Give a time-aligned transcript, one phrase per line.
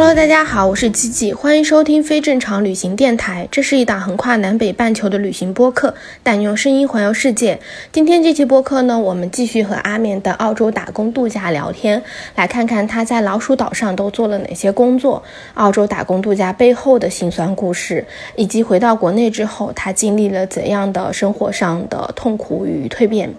[0.00, 3.48] Hello，大家好，我是吉吉，欢迎收听非正常旅行电台。
[3.50, 7.58] 这是一档横跨南北半球的旅行播客，带你用声音环游世界。
[7.90, 12.00] 今天这期播客呢，我们继续和阿缅的澳洲打工度假聊天，
[12.36, 15.20] 来看看他在老鼠岛上都做了哪些工作，
[15.54, 23.34] 澳洲打工度假背后的辛酸故事，以及回到国内之后他经历了怎样的生活上的痛苦与蜕变，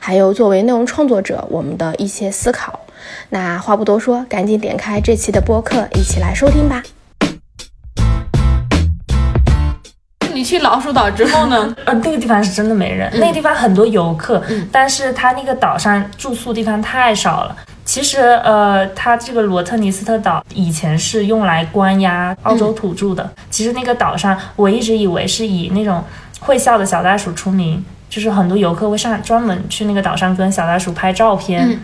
[0.00, 2.80] 还有作为内容创作者我们的一些思考。
[3.30, 6.82] 那话不多说，赶紧点开这期的播客，一起来收听吧。
[10.32, 11.76] 你去老鼠岛之后呢？
[11.84, 17.56] 呃，那个地方是真的没人，那个地方很多游客，但是它那个岛上住宿地方太少了。
[17.84, 23.28] 其实，呃，它这个罗特尼斯特岛以前是用来关押澳洲土著的。
[23.50, 26.02] 其实那个岛上，我一直以为是以那种
[26.38, 31.78] 会笑的小袋鼠出名，就是很多游客会上专门去那个岛上跟小袋鼠拍照片。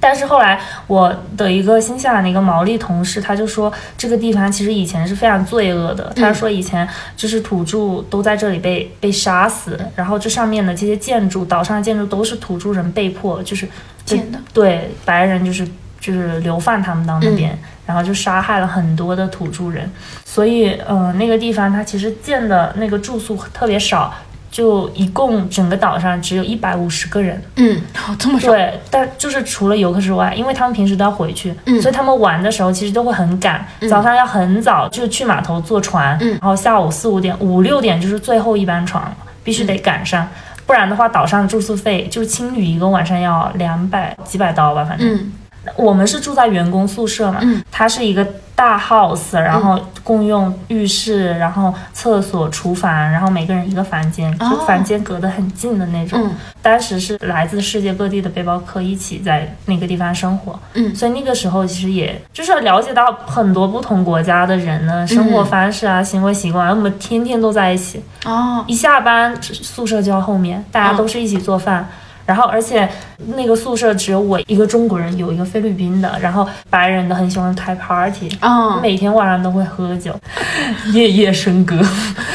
[0.00, 6.12] 但是后来，我的一个新西兰的一个毛利同事，他就说这个地方其实以前是非常罪恶的。
[6.14, 13.68] 他说以前就是土著都在这里被被杀死，然后这上面的这些建筑，岛上的建筑都是土著人被迫就是
[14.04, 15.66] 建的，对白人就是
[16.00, 19.90] 就是流放他们到那边，然后就杀害了很多的土著人。
[20.24, 24.14] 所以，呃，那个地方它其实建的那个住宿特别少。
[24.58, 28.48] 就一共整个岛上只有一百五十个人，嗯，好这么少。
[28.48, 39.00] 对，但就是除了游客之外，因为他们平时都要回去，嗯，所以他们玩的时候其实都会很赶，早上要很早就去码头坐船，嗯，然后下午四五点、五六点就是最后一班船，
[39.44, 40.28] 必须得赶上，
[40.66, 45.30] 不然的话岛上住宿费就是青旅一个晚上要两百几百刀吧，反正。
[45.76, 56.20] 我们是住在员工宿舍嘛，嗯，它是一个大 house，然后共用浴室，然后厕所、厨房，然后每个人一个房间，就房间隔得很近的那种。
[56.22, 68.02] 嗯，当时是来自世界各地的背包客一起在那个地方生活，嗯，所以那个时候其实也就是了解到很多不同国家的人呢生活方式啊、行为习惯，我们天天都在一起。
[68.24, 71.88] 哦，一下班宿舍就要后面，大家都是一起做饭。
[72.28, 72.86] 然后，而且
[73.28, 80.14] 那个宿舍只有我一个中国人，有一个菲律宾的，然后白人的很喜欢开 party，啊，每天晚上都会喝酒，
[80.92, 81.74] 夜夜笙歌。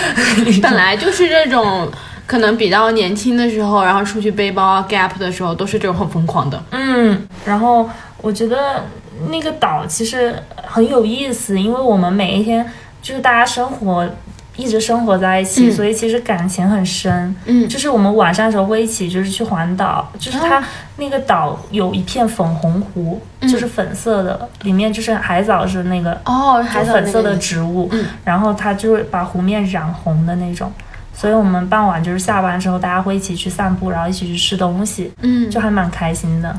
[0.64, 1.88] 本来就是这种，
[2.26, 6.60] 可能比较年轻的时候，然后出去背包 gap 的时候，都是这种很疯狂的。
[6.72, 7.88] 嗯，然后
[8.20, 8.84] 我觉得
[9.30, 10.34] 那个岛其实
[10.66, 12.68] 很有意思，因为我们每一天
[13.00, 14.10] 就是大家生活。
[14.56, 17.36] 一直生活在一起，所以其实感情很深。
[17.46, 20.08] 嗯，就是我们晚上的时候会一起，就是去环岛。
[20.20, 20.64] 就是它
[20.98, 27.90] 那个岛有一片粉红湖，就是粉色的，里面就是海藻是那个哦，海粉色的植物。
[27.92, 30.72] 嗯，然后它就是把湖面染红的那种。
[31.16, 35.12] 所以我们傍晚就是下班之后，大家会一起去散步，然后一起去吃东西。
[35.22, 36.56] 嗯，就还蛮开心的。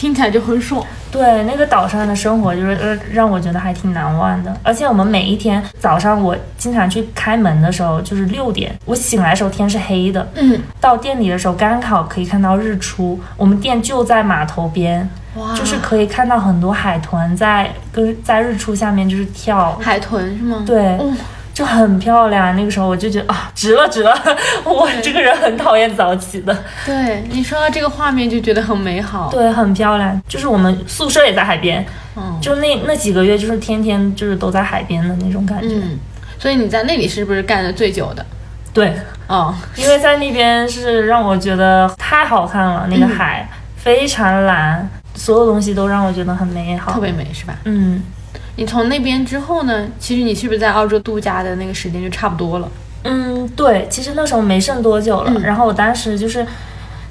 [0.00, 0.82] 听起来就很爽。
[1.12, 4.56] 对，那个岛上的生活就是呃，让我觉得还挺难忘的。
[4.62, 10.26] 而且我们每一天早上，我经常去开门的时候，就是六点，我醒来的时候天是黑的。
[10.36, 13.20] 嗯，到店里的时候刚好可以看到日出。
[13.36, 19.78] 我们店就在码头边，哇，就是可以看到很多海豚在跟在日出下面就是跳。
[19.82, 20.62] 海豚是吗？
[20.66, 20.98] 对。
[21.60, 24.18] 就很漂亮，那个时候我就觉得啊，值了值了！
[24.64, 26.56] 我这个人很讨厌早起的。
[26.86, 29.28] 对你说到这个画面，就觉得很美好。
[29.30, 30.18] 对，很漂亮。
[30.26, 31.84] 就是我们宿舍也在海边，
[32.16, 35.74] 嗯，就那那几个月，就是天天就是都在海边的那种感觉。
[35.74, 35.98] 嗯，
[36.38, 38.24] 所以你在那里是不是干的最久的？
[38.72, 38.94] 对，
[39.26, 43.46] 哦，因为在那边是让我觉得太好看了，那个海
[43.76, 47.54] 非常蓝，所有东西都让我觉得很美好，特别美，是吧？
[47.64, 48.02] 嗯。
[48.60, 49.88] 你从那边之后呢？
[49.98, 52.68] 其实你是不是在澳洲度假的那个时间就差不多了？
[53.04, 55.32] 嗯，对，其实那时候没剩多久了。
[55.40, 56.46] 然后我当时就是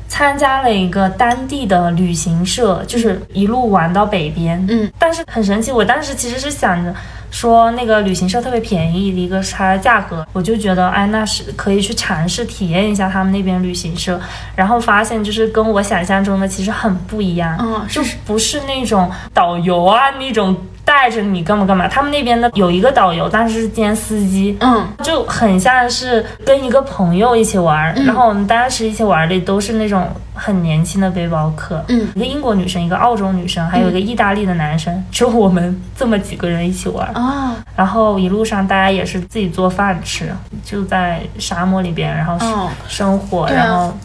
[0.07, 4.63] 参加了一个当地的旅行社，就是一路玩到北边。
[4.69, 6.93] 嗯，但是很神奇，我当时其实是想着
[7.31, 14.21] 说那个旅行社特别便宜的一个它的价格，我就觉得哎，那是可以去尝试体验一下他们那边旅行社。
[14.55, 20.55] 然后发现就是跟我想象中的其实很不一样，嗯，就不是那种导游啊那种。
[20.89, 21.87] 带着你干嘛干嘛？
[21.87, 27.93] 他们那边的有一个导游，但是是兼司机，嗯，就很像是跟一个朋友一起玩。
[28.03, 37.07] 然后我们当时一起玩的都是那种很年轻的背包客，嗯，一个英国女生，一个澳洲女生，还有一个意大利的男生，就我们这么几个人一起玩。
[37.13, 40.33] 啊，然后一路上大家也是自己做饭吃，
[40.65, 43.95] 就在沙漠里边，然后生活，然后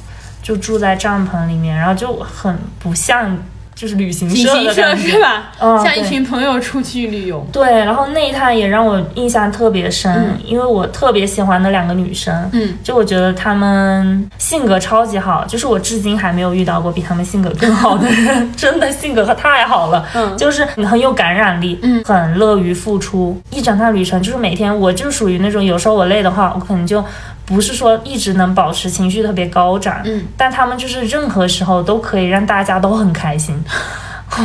[0.42, 3.34] 就住在帐篷里面，然后就很不像
[3.74, 5.20] 就是旅行旅社是。
[5.20, 5.50] 吧？
[5.60, 7.46] 嗯像一群朋友出去旅游。
[7.52, 23.40] 对，然后那一趟也让我印象特别深，嗯因为我特别喜欢那两个女生，嗯，就我觉得她们性格超级好，就是我至今还没有遇到过比她们性格更好的人， 真的性格太好了，嗯就是很有感染力，嗯很乐于付出。
[23.50, 27.04] 一整趟旅程就是每天，我就属于那种有时候我累的话，我可能就
[27.46, 33.62] 不是说一直能保持情绪特别高涨，嗯，但他们就是任何时候都可以让大家都很开心。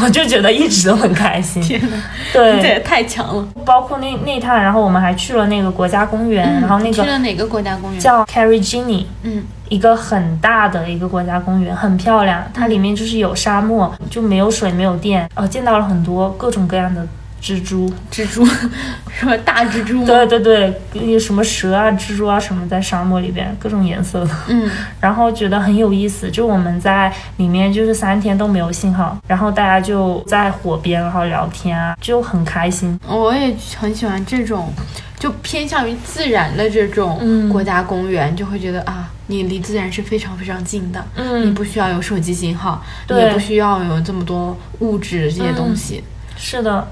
[0.03, 1.97] 我就觉得一直都很开心，天哪，
[2.31, 3.47] 对，这也太强了！
[3.65, 7.99] 包括那那趟，然后我们还去了那个国家公园，然后那个去了哪个国家公园？
[7.99, 12.43] 叫 Carigini，嗯一个很大的一个国家公园，很漂亮。
[12.53, 17.07] 它里面就是有沙漠，就没有水，没有电，呃，见到了很多各种各样的
[17.41, 17.91] 蜘蛛。
[18.11, 18.45] 蜘蛛，
[19.09, 20.05] 什么大蜘蛛？
[20.05, 24.31] 对对对，有什么蛇啊、蜘蛛啊什么在沙漠里边，各种颜色的。
[24.47, 24.69] 嗯，
[24.99, 32.99] 然后觉得很有意思，就我们在里面就是三天都没有信号，然后大家就在火边然后聊天啊，就很开心。
[33.07, 34.71] 我也很喜欢这种，
[35.17, 46.03] 就偏向于自然的这种嗯国家公园，就会觉得啊，你离自然是非常非常近的，嗯你嗯，不需要有手机信号，你也不需要有这么多物质这些东西。
[46.37, 46.87] 是的。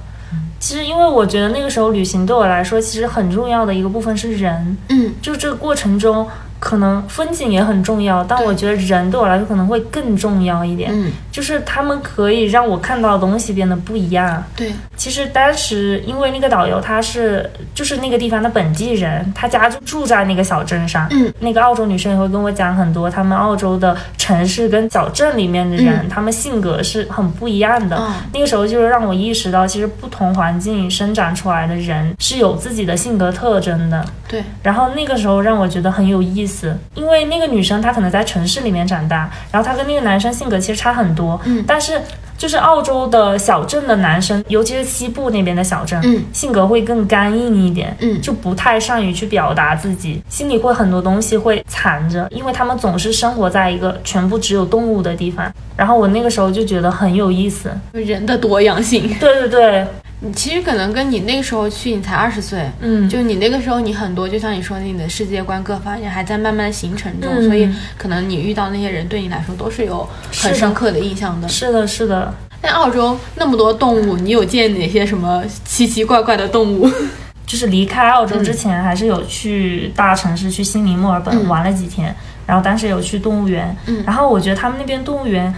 [0.60, 5.14] 其实，因为我觉得那个时候旅行对我来说，其实很重要的一个部分是人，嗯。
[5.22, 6.28] 就这个过程中，
[6.60, 10.90] 可能风景也很重要，但我觉得人对我来说可能会更重要一点。
[10.92, 14.44] 嗯，就是他们可以让我看到的东西变得不一样。
[14.56, 21.08] 对，其实当时因为那个导游他是就是那个地方的本地人，他家就住在那个小镇上。
[21.12, 27.96] 嗯，那个澳洲女生也会跟我讲很多他们澳洲的城市跟小镇里面的人，嗯他们性格是很不一样的。
[27.98, 34.04] 嗯那个时候就是让我意识到，其实不同环境生长出来的人是有自己的性格特征的。
[34.28, 42.00] 对，然后那个时候让我觉得很有意思，因为那个女生她可能在城市里面长大，然后她跟那个男生性格其实差很多，嗯但是
[42.38, 55.52] 就是澳洲的小镇的男生，尤其是西部那边的小镇，嗯性格会更干硬一点，嗯就不太善于去表达自己，心里会很多东西会藏着，因为他们总是生活在一个全部只有动物的地方。
[55.76, 59.08] 然后我那个时候就觉得很有意思，人的多样性。
[59.20, 59.88] 对对对，
[60.20, 67.46] 你其实可能跟你那个时候去，你才二十岁，嗯，就你那个时候，你很多就像你说的，你的世界观各方面还在慢慢形成中，嗯。
[67.46, 70.10] 所以可能你遇到那些人对你来说都是有
[70.42, 71.48] 很深刻的印象的。
[71.48, 76.90] 是的，是的，但澳洲那么多动物，你有见哪些什么奇奇怪怪的动物？
[77.46, 81.48] 就是离开澳洲之前，还是有去大城市，去悉尼、墨尔本嗯。
[81.48, 82.14] 玩了几天，
[82.46, 84.04] 然后当时有去动物园，嗯。
[84.06, 85.54] 然后我觉得他们那边动物园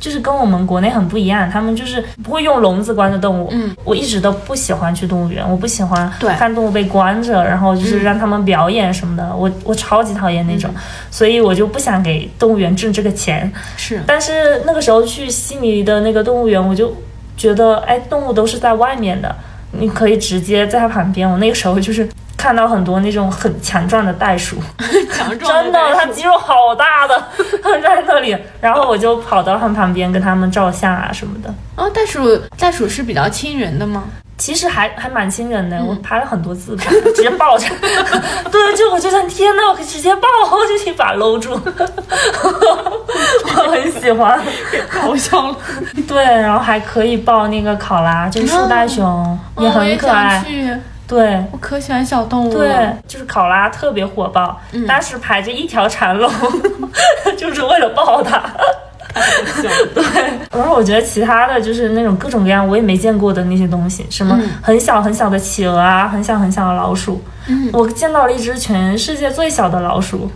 [0.00, 3.48] 就是跟我们国内很不一样，他们就是不会用笼子关着动物。
[3.52, 10.70] 嗯，我一直都不喜欢去动物园，我不喜欢看动物被关着，然后就是嗯让他们表演什么的，我我超级讨厌那种，
[11.10, 13.52] 所以我就不想给动物园挣这个钱。
[13.76, 16.96] 是，但是那个时候去悉尼的那个动物园，我就
[17.36, 19.36] 觉得，哎，动物都是在外面的，
[19.72, 21.30] 你可以直接在它旁边。
[21.30, 22.08] 我那个时候就是
[22.40, 24.56] 看到很多那种很强壮的袋鼠，
[25.12, 27.22] 强壮真的，它肌肉好大的，
[27.82, 31.52] 在那里，然后我就跑到它们旁边跟它们照相啊什么的。
[31.76, 34.04] 哦，袋鼠袋鼠是比较亲人的吗？
[34.38, 37.66] 其实还还蛮亲人的，嗯我拍了很多自拍， 直接抱着。
[38.50, 40.22] 对，就我就想天呐，我可以直接抱，
[40.66, 41.50] 就一把搂住，
[42.42, 44.40] 我很喜欢。
[44.90, 45.56] 搞笑了，
[46.08, 50.80] 对，然后还可以抱那个考拉，就是树袋熊，也很可爱想。
[51.10, 56.30] 去，对我可喜欢小动物了对了。，就是考拉特别火爆，嗯当时排着一条长龙，
[57.36, 58.42] 就是为了抱它。
[59.92, 60.02] 对，
[60.60, 70.30] 然后我觉得其他的就是那种各种各样我也没见过的那些东西，什么嗯很小很小的企鹅啊，很小很小的老鼠，嗯我见到了一只全世界最小的老鼠，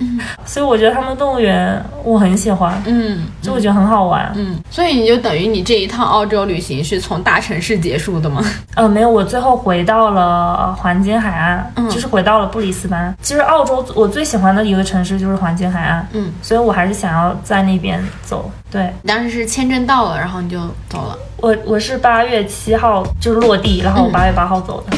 [0.46, 4.32] 所以我觉得他们动物园我很喜欢，嗯就我觉得很好玩。
[4.34, 8.42] 嗯，所以你就等于你这一趟澳洲旅行是从大城市结束的吗？
[8.74, 13.14] 呃，没有，我最后回到了黄金海岸，嗯就是回到了布里斯班。
[13.20, 18.50] 其实澳洲我最喜欢的一个城市就是黄金海岸，嗯，所以我还是想要在那边走。
[18.70, 21.18] 对当时是签证到了，然后你就走了。
[21.38, 24.96] 我，我是八月七号就是落地，然后八月八号走的。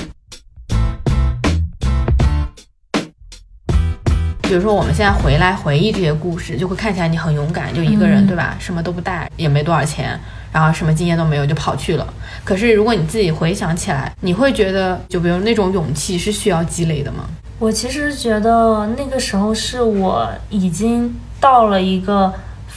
[4.43, 8.57] 比如说我们现在回来回忆这些故事，就会看起来你很勇敢，就一个人，嗯对吧？
[8.61, 10.17] 什么都不带，也没多少钱，
[10.53, 12.07] 然后什么经验都没有就跑去了。
[12.45, 17.25] 可是如果你自己回想起来，你会觉得，就比如那种勇气是需要积累的吗？
[17.59, 22.33] 我其实觉得那个时候是我已经到了一个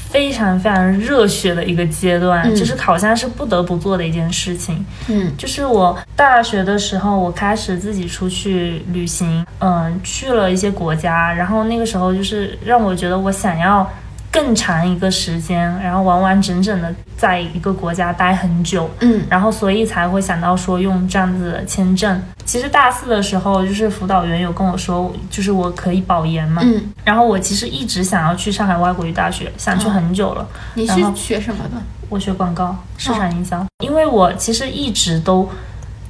[0.09, 4.83] 非常非常热血的一个阶段，嗯就是好像是不得不做的一件事情。
[5.07, 13.87] 嗯就是我大学的时候，我开始自己出去旅行，嗯，去了一些国家，然后那个时候就是让我觉得我想要
[14.31, 19.23] 更长一个时间，然后完完整整的在一个国家待很久，嗯。
[19.29, 22.21] 然后所以才会想到说用这样子的签证。
[22.45, 30.47] 其实大四的时候，就是辅导员有跟我说，就是我可以保研嘛，嗯，然后我其实一直想要去上海外国语大学，想去很久了。
[30.73, 31.81] 你是学什么的？
[32.09, 35.47] 我学广告、市场营销，因为我其实一直都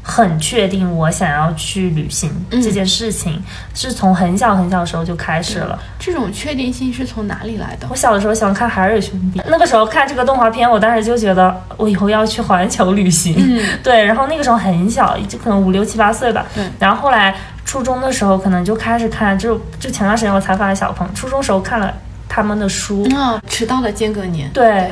[0.10, 3.39] 很确定我想要去旅行、嗯这件事情，
[3.75, 5.80] 是从很小很小的时候就开始了。
[6.00, 7.96] 这种确定性是从哪里来的我？
[7.96, 13.36] 小的时候喜欢看海尔兄弟，那个时候看这个动画片，我当时就觉得我以后要去环球旅行。
[13.38, 16.46] 嗯 对，然后那个时候很小，就可能五六七八岁吧。
[16.56, 21.94] 对然后后来初中的时候，可能就开始看，就就前段时间我采访了小鹏，初中时候看了
[22.29, 23.03] 他们的书。
[23.13, 24.50] 啊，迟到了间隔年。
[24.53, 24.89] 对，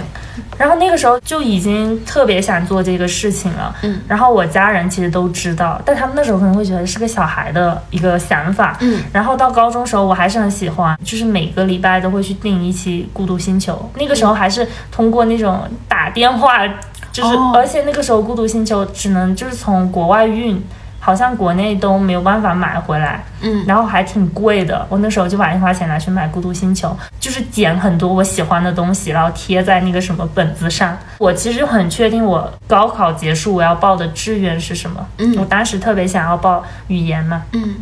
[0.58, 3.74] 然后那个时候就已经特别想做这个事情了。
[3.84, 8.76] 嗯，然后我家人其实都知道，但他们那时候可能会觉得是个小孩的一个想法。
[8.82, 13.74] 嗯，然后到高中时候，我还是很喜欢，就是每个礼拜都会去订一期《孤独星球》。
[14.00, 16.68] 那个时候还是通过那种打电话，
[17.12, 20.62] 就是、哦而且那个时候《孤独星球》只能就是从国外运。
[21.08, 24.86] 好像国内都没有办法买回来，嗯然后还挺贵的。
[24.90, 30.98] 我那时候就把零花钱拿去买《孤独星球》，就是剪很多我喜欢的东西，然后贴在那个什么本子上。
[31.18, 35.08] 我其实很确定，我高考结束我要报的志愿是什么。
[35.20, 37.76] 嗯我当时特别想要报语言嘛，嗯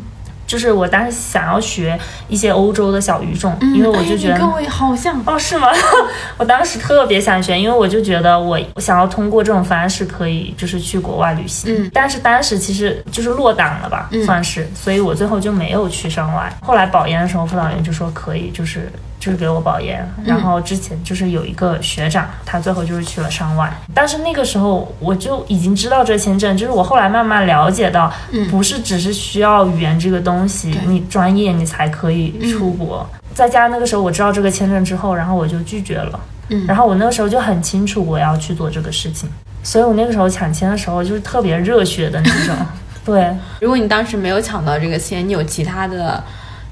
[0.48, 1.98] 就是我当时想要学
[2.28, 5.22] 一些欧洲的小语种，嗯，因为我就觉得跟我也好像。
[5.26, 5.70] 哦，是吗？
[6.38, 11.74] 我当时特别想学，因为我就觉得我我想要通过这种方式可以就是去国外旅行。
[11.76, 16.52] 嗯但是当时其实就是落档了吧，嗯算是，所以我最后就没有去上外。
[16.62, 18.92] 后来保研的时候，辅导员就说可以，就是。
[19.26, 33.04] 就是给我保研，然后之前就是有一个学长，他最后就是去了上外，但是那个时候我就已经知道这签证，就是我后来慢慢了解到，嗯不是只是需要语言这个东西对，你专业你才可以出国。
[33.34, 36.20] 再加上那个时候我知道这个签证之后，然后我就拒绝了。
[36.50, 39.28] 嗯然后我那个时候就很清楚我要去做这个事情，
[39.64, 42.56] 所以我那个时候抢签的时候就是特别热血的那种。
[43.04, 46.24] 对，如果你当时没有抢到这个签，你有其他的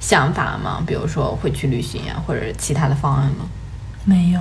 [0.03, 0.83] 想法吗？
[0.85, 3.45] 比如说会去旅行呀、或者其他的方案吗？
[4.05, 4.39] 没有，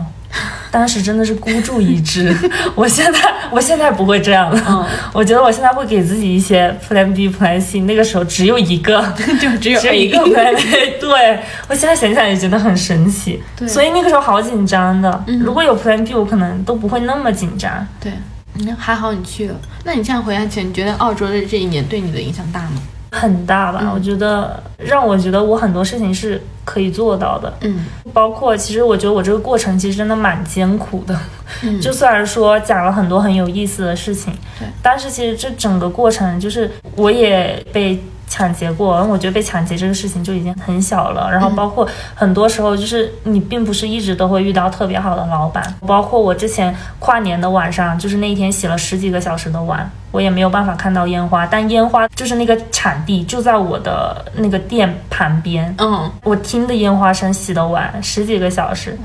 [0.73, 2.37] 当时真的是孤注一掷。
[2.75, 4.61] 我现在我现在不会这样了。
[4.69, 9.00] 嗯，我觉得我现在会给自己一些 Plan B、Plan C，那个时候只有一个。
[9.40, 11.38] 就只有只有一个 plan B 对
[11.69, 15.25] 我现在想想也觉得很神奇，对所以那个时候好紧张的。
[15.28, 17.87] 嗯如果有 Plan B，我可能都不会那么紧张。
[18.00, 18.11] 对，
[18.54, 19.54] 嗯，还好你去了。
[19.85, 22.83] 那你现在回想起来，你觉得澳洲的这一年对你的影响大吗？
[23.12, 23.92] 很大吧，嗯。
[23.95, 27.87] 我觉得让我觉得我很多事情是可以做到的，嗯。
[28.12, 31.16] 包括其实我觉得我这个过程其实真的蛮艰苦的，
[31.62, 41.57] 嗯， 就虽然说讲了很多很有意思的事情，对，但是其实这整个过程就是我也被抢劫过，我觉得被抢劫这个事情就已经很小了，然后嗯。
[41.57, 49.90] 包括很多时候就是你并不是一直都会遇到特别好的老板，包括我之前跨年的晚上，就是那一天洗了十几个小时的碗。
[50.12, 58.97] 我也没有办法看到烟花，但烟花就是那个产地就在我的那个店旁边，嗯，我听的烟花声洗的碗十几个小时，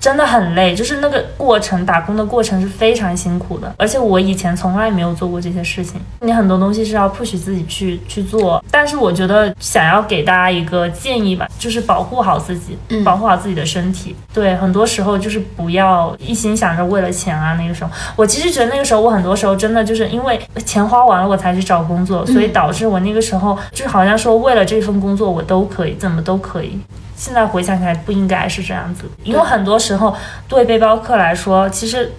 [0.00, 6.00] 真的很累，就是那个过程打工的过程是非常辛苦的，而且我以前从来没有做过这些事情。
[6.20, 14.14] 你很多东西是要 push 自己去去做，但是我觉得想要给大家一个建议吧，就是保护好自己，嗯保护好自己的身体。
[14.32, 17.54] 对，很多时候就是不要一心想着为了钱啊。
[17.54, 26.78] 那个时候，我其实觉得那个时候我很多时候真的就是因为钱花完了我才去找工作，所以导致我那个时候就好像说为了这份工作我都可以，怎么都可以。
[27.18, 32.12] 现在回想起来不应该是这样子，因为很多时候对背包客来说，其实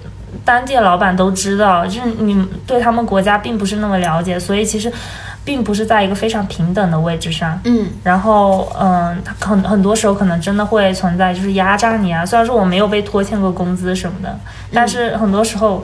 [0.43, 4.91] 当地的老板都知道，就是你对他们国家并不是那么了解，所以其实
[5.45, 7.59] 并不是在一个非常平等的位置上。
[7.63, 12.25] 嗯然后，嗯，他很很多时候可能真的会存在就是压榨你啊。
[12.25, 14.37] 虽然说我没有被拖欠过工资什么的，
[14.73, 15.83] 但是很多时候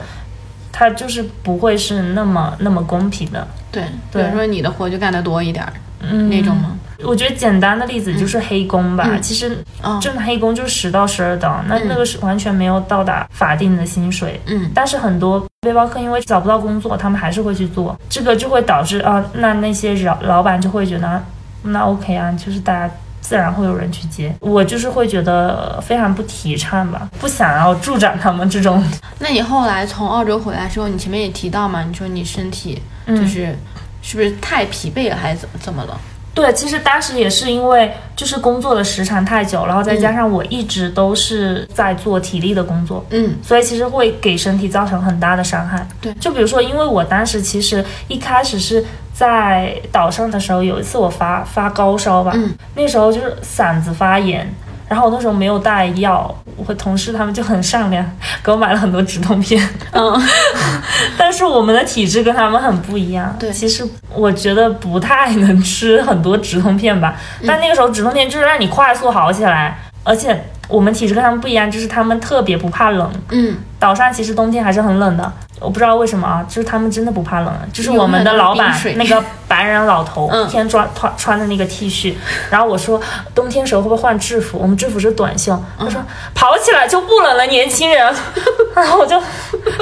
[0.72, 3.48] 他就是不会是那么那么公平的。
[3.72, 5.74] 对，比如说你的活就干得多一点儿
[6.10, 6.78] 嗯，那种吗？
[7.04, 9.22] 我觉得简单的例子就是黑工吧，嗯。
[9.22, 11.86] 其实哦，挣黑工就是十到十二刀，那嗯。
[11.90, 14.40] 那个是完全没有到达法定的薪水。
[14.48, 14.72] 嗯。
[14.74, 21.22] 但是很多背包客因为找不到工作，他们还是会去做，这个就会导致啊，那那些老老板就会觉得，
[21.64, 24.34] 那 OK 啊，就是大家自然会有人去接。
[24.40, 28.82] 我就是会觉得非常不提倡吧，不想要助长他们这种，
[29.20, 33.16] 那你后来从澳洲回来之后，你前面也提到嘛，你说你身体嗯。
[33.18, 33.58] 就是、
[34.06, 36.00] 是不是太疲惫了，还是怎么怎么了？
[36.36, 45.88] 对，其实当时也是因为就是工作的时长太久，然后再加上我一直都是在做体力的工作，嗯，所以其实会给身体造成很大的伤害。
[46.00, 54.54] 对就比如说，因为我当时其实一开始是在岛上的时候，有一次我发发高烧吧，嗯那时候就是嗓子发炎。
[54.96, 58.10] 然后我那时候没有带药，我同事他们就很善良，
[58.42, 59.62] 给我买了很多止痛片。
[59.92, 60.18] 嗯，
[61.20, 63.36] 但是我们的体质跟他们很不一样。
[63.38, 67.14] 对其实我觉得不太能吃很多止痛片吧。
[67.46, 73.12] 但那个时候止痛片就是让你快速好起来，而且我们体质跟他们不一样，就是他们特别不怕冷。
[73.32, 77.54] 嗯，岛上其实冬天还是很冷的，我不知道为什么啊，就是他们真的不怕冷。
[77.72, 82.14] 就是我们的老板那个白人老头，嗯天天穿穿穿的那个 T 恤，
[82.50, 83.02] 然后我说
[83.34, 84.58] 冬天时候会不会换制服？
[84.58, 86.02] 我们制服是短袖，他说
[86.34, 88.14] 跑起来就不冷了，年轻人。
[88.76, 89.20] 然后我就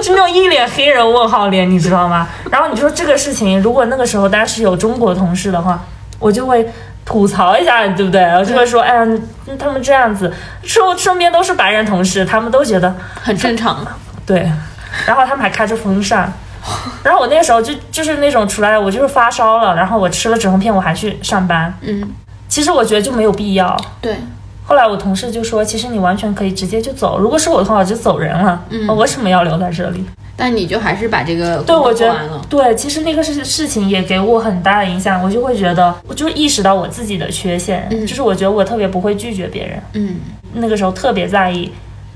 [0.01, 2.27] 就那种一脸黑人问号脸，你知道吗？
[2.51, 5.84] 然后你说这个事情，如果那个时候当时有中国同事的话，
[6.20, 6.68] 我就会。
[7.06, 8.24] 吐槽一下，对不对？
[8.38, 9.06] 我就会说，哎呀，
[9.60, 13.86] 他们这样子，身身边都是白人同事，他们都觉得很正常。
[14.25, 14.50] 对，
[15.05, 16.31] 然后他们还开着风扇，
[17.03, 21.74] 然后我那个时候就就是那种出来，我就是发烧了，然后我吃了止痛片，我还去上班。
[21.81, 22.10] 嗯，
[22.48, 23.77] 其实我觉得就没有必要。
[24.01, 24.15] 对，
[24.65, 28.63] 后来我同事就说，其实你完全可以直接就走，如果是我的话，我就走人了。
[28.69, 30.03] 嗯，我为什么要留在这里？
[30.36, 32.41] 但你就还是把这个对，我觉得。
[32.50, 39.79] 对，其实那个事事情也给我很大的影响，我就会觉得，我就意识到我自己的缺陷，就是我觉得我特别不会拒绝别人。
[39.93, 40.15] 嗯，
[40.53, 41.72] 那个时候特别在意，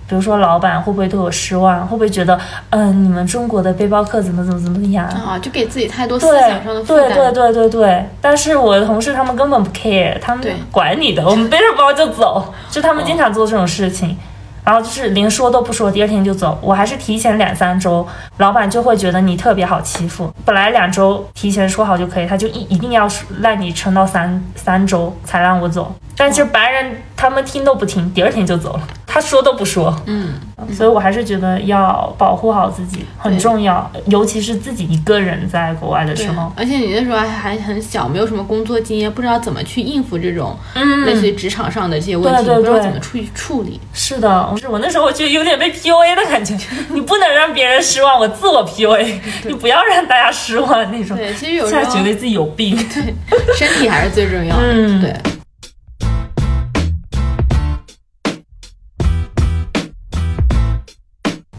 [0.08, 5.06] 比如说老板会不会对我失望，会不会觉得，嗯、你们中国的背包客怎么怎么怎么样？
[5.08, 7.10] 啊，就给自己太多思对想上的负担。
[7.10, 14.18] 对对对对对，但是我的同事他们根本不 care，他们管你的， 我们背着包就走，就他们经常做这种事情。
[14.64, 16.60] 然后就是连说都不说，第二天就走。
[16.62, 20.30] 我还是提前两三周，老板就会觉得你特别好欺负。
[20.44, 23.08] 本来两周提前说好就可以，他就一一定要
[23.40, 25.96] 让你撑到三三周才让我走。
[26.18, 29.94] 但其实白人他们听都不听，第二天就走了，他说都不说。
[30.06, 30.36] 嗯，
[30.72, 36.54] 所以我还是觉得要保护好自己很重要，尤其是自己一个人在国外的时候。
[36.56, 43.82] 而且你那时候还还很小，没有什么工作经验，不知道怎么去应付这种嗯类似于职场上的这些问题，对对对不知道怎么去处理。
[43.94, 46.56] 是的，是我那时候就有点被 PUA 的感觉。
[46.94, 51.18] 你不能让别人失望，我自我 PUA，你不要让大家失望那种。
[51.18, 52.78] 对，其实有时候觉得自己有病。
[52.94, 53.14] 对
[53.58, 54.62] 身体还是最重要的。
[54.62, 55.16] 嗯对。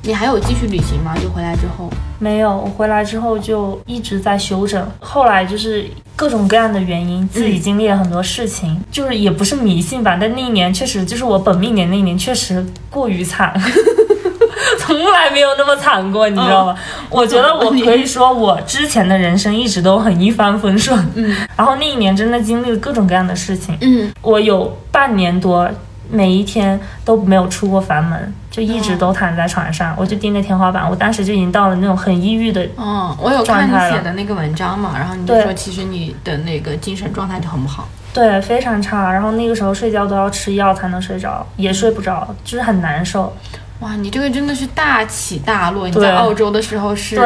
[0.09, 1.14] 你还有继续旅行吗？
[1.23, 4.83] 就回来之后，没有，我回来之后就一直在休整。
[5.01, 5.85] 后来就是
[6.16, 13.53] 各种各样的原因，自己经历了很多事情，就是也不是迷信吧，但那一年确实就是我本命年那一年确实过于惨。
[14.81, 16.75] 从来没有那么惨过，你知道吗？
[17.11, 20.99] 我觉得我可以说，我之前的人生一直都很一帆风顺。
[21.16, 23.77] 嗯，然后那一年真的经历了各种各样的事情。
[23.83, 25.71] 嗯，我有半年多，
[26.11, 30.88] 每一天都没有出过房门，就一直都躺在床上，我就盯着天花板。
[30.90, 37.88] 我当时就已经到了那种很抑郁的嗯，我有看你写的那个文章嘛，然后你就说其实你的那个精神状态就很不好。
[38.12, 39.12] 对，非常差。
[39.12, 43.33] 然后那个时候睡觉都要吃药才能睡着，也睡不着，就是很难受。
[43.79, 45.87] 哇，你这个真的是大起大落。
[45.87, 47.16] 你在澳洲的时候是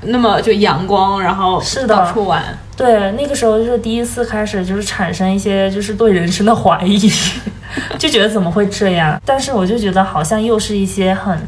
[0.00, 2.42] 那么就阳光，然后是的到处玩。
[2.76, 6.98] 对，那个时候就是第一次开始，就是产生一些就是对人生的怀疑，
[7.98, 9.20] 就觉得怎么会这样？
[9.24, 11.38] 但是我就觉得好像又是一些很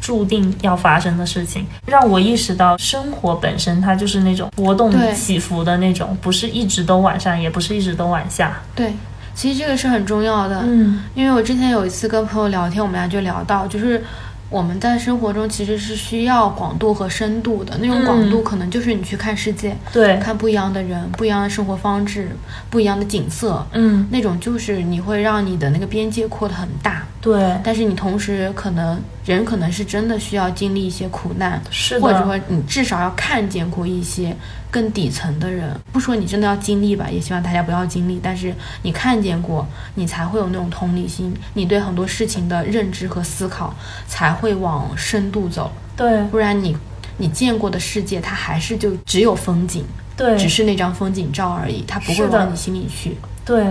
[0.00, 8.60] 注定要发生的事情，让我意识到生活本身它就是那种波动起伏的那种，不是一直都往上，也不是一直都往下。
[8.74, 8.92] 对，
[9.34, 10.60] 其实这个是很重要的。
[10.64, 14.02] 嗯，因为我之前有一次跟朋友聊天，我们俩就聊到，就是
[14.50, 17.76] 我们在生活中其实是需要广度和深度的。
[17.78, 22.30] 那种广度可能就是你去看世界，对，看不一样的人、不一样的生活方式、
[22.70, 27.04] 不一样的景色，嗯，那种就是你会让你的那个边界扩得很大。
[27.20, 34.34] 对，但是你同时可能人可能是真的需要经历一些苦难，是的，或者说你至少要看见过一些
[34.70, 35.74] 更底层的人。
[35.92, 38.20] 不说你真的要经历吧，也希望大家不要经历。
[38.22, 43.74] 但是你看见过，你才会有那种同理心，你对很多事情的认知和思考
[44.06, 45.72] 才会往深度走。
[45.96, 46.76] 对不然你
[47.16, 49.84] 你见过的世界，它还是就只有风景，
[50.16, 53.16] 对，只是那张风景照而已，它不会往你心里去。
[53.44, 53.66] 对，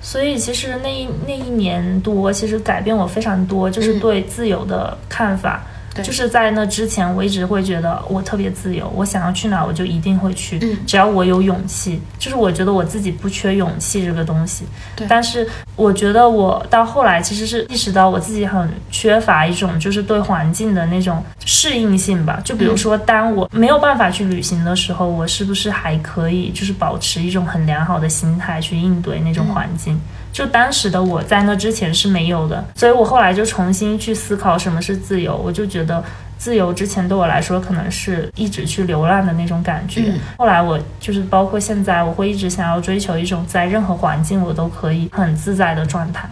[0.00, 5.64] 所以其实那一那一年多，其实改变我非常多，就是嗯对自由的看法。
[5.64, 12.00] 对就是在那之前，我一直会觉得我特别自由，我想要去哪我就一定会去，嗯只要我有勇气。
[12.18, 22.40] 就是我觉得我自己不缺勇气这个东西，对但是我觉得我到后来其实是意识到我自己很缺乏一种就是对环境的那种适应性吧。
[22.44, 30.00] 就比如说，当我没有办法去旅行的时候，我是不是还可以就是保持一种很良好的心态去应对那种环境？
[30.32, 35.36] 就当时的我在那之前是没有的，所以我后来就重新去思考什么是自由。
[35.36, 36.02] 我就觉得
[36.38, 40.02] 自由之前对我来说可能是一直去流浪的那种感觉。
[40.06, 46.28] 嗯后来我就是包括现在，我会一直想要追求一种在任何环境我都可以很自在的状态。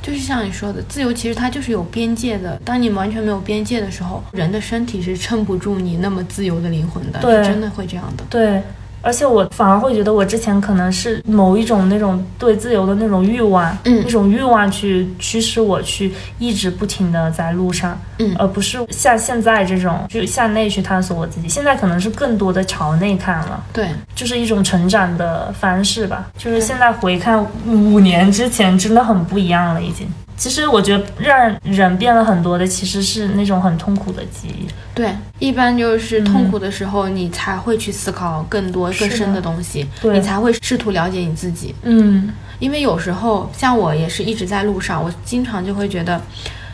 [0.00, 2.58] 就是像你说的，自由其实它就是有边界的。
[2.64, 8.24] 当你完全没有边界的时候，人的身体是撑不住你那么自由的灵魂的，对是真的会这样的。
[8.30, 8.62] 对，
[9.02, 21.48] 而且我反而会觉得我之前可能是某一种那种对自由的那种欲望，嗯那种欲望去驱使我去一直不停的在路上，嗯而不是像现在这种就向内去探索我自己。
[21.48, 23.64] 现在可能是更多的朝内看了。
[23.72, 26.30] 对，就是一种成长的方式吧。
[26.36, 30.06] 就是现在回看五年之前，真的很不一样了，已经。
[30.40, 34.66] 其实我觉得让人变了很多的，其实是那种很痛苦的记忆。
[34.94, 41.74] 对，一般就是痛苦的时候，你才会去思考更多、更深的东西，对你才会试图了解你自己。
[41.82, 46.18] 嗯，因为有时候，像我也是一直在路上，我经常就会觉得，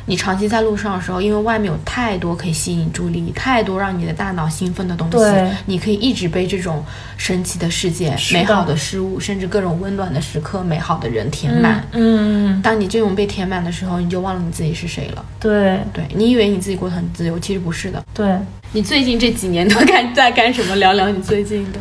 [0.06, 6.84] 你长期在路上的时候，因为外面有太多可以吸引注意力，太多让你的大脑兴奋的东西，你可以一直被这种
[7.16, 11.86] 神奇的世界、美好的事物，甚至各种温暖的时刻、美好的人填满。
[11.92, 15.24] 嗯，嗯，当你这种被填满的时候，你就忘了你自己是谁了。
[15.40, 18.02] 对对你以为你自己过得很自由，其实不是的。
[18.14, 18.36] 对。
[18.72, 20.76] 你最近这几年都干在干什么？
[20.76, 21.78] 聊聊你最近的。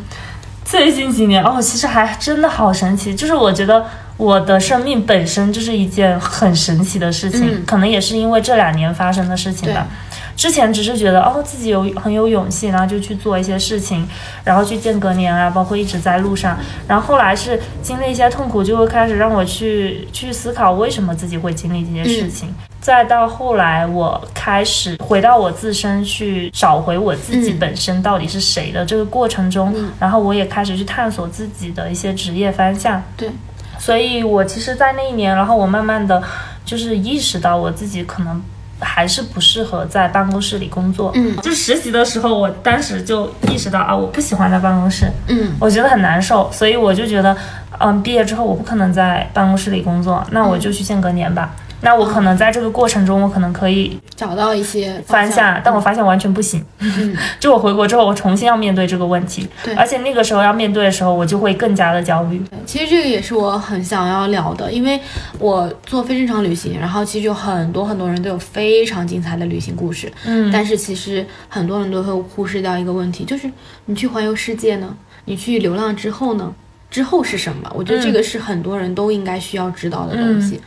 [0.64, 3.86] 最近几年哦，其实还真的好神奇，就是我觉得
[4.18, 9.88] 我的生命本身就是一件很神奇的事情，嗯可能也是因为这两年发生的事情吧。
[10.36, 14.06] 之前只是觉得哦自己有很有勇气，然后就去做一些事情，
[14.44, 16.58] 然后去间隔年啊，包括一直在路上。
[16.88, 22.54] 然后后来是经历一些痛苦，就会开始让我去去思考为什么自己会经历这些事情。
[22.82, 33.02] 再到后来，我开始回到我自身去找回我自己嗯本身到底是谁的这个过程中，嗯然后我也开始去探索自己的一些职业方向。
[33.16, 33.30] 对，
[33.86, 36.20] 所以我其实，在那一年，然后我慢慢的
[36.66, 38.42] 就是意识到我自己可能
[38.80, 41.12] 还是不适合在办公室里工作。
[41.14, 47.38] 嗯就实习的时候，我当时就意识到啊，我不喜欢在办公室，嗯我觉得很难受，所以我就觉得，
[47.78, 51.54] 嗯，毕业之后我不可能在办公室里工作，那我就去间隔年吧。
[51.86, 56.66] 那我可能在这个过程中，我可能可以找到一些方向，但我发现完全不行。
[56.80, 62.44] 嗯 就我回国之后，我重新要面对这个问题，对而且那个时候要面对的时候，我就会更加的焦虑。
[62.66, 65.00] 其实这个也是我很想要聊的，因为
[65.38, 73.48] 我做非正常旅行，然后其实有很多很多人都有非常精彩的旅行故事，嗯但是其实很多人都会忽视掉一个问题，就是
[73.86, 76.52] 你去环游世界呢，你去流浪之后呢，
[76.90, 77.72] 之后是什么？
[77.76, 80.60] 我觉得这个是很多人都应该需要知道的东西，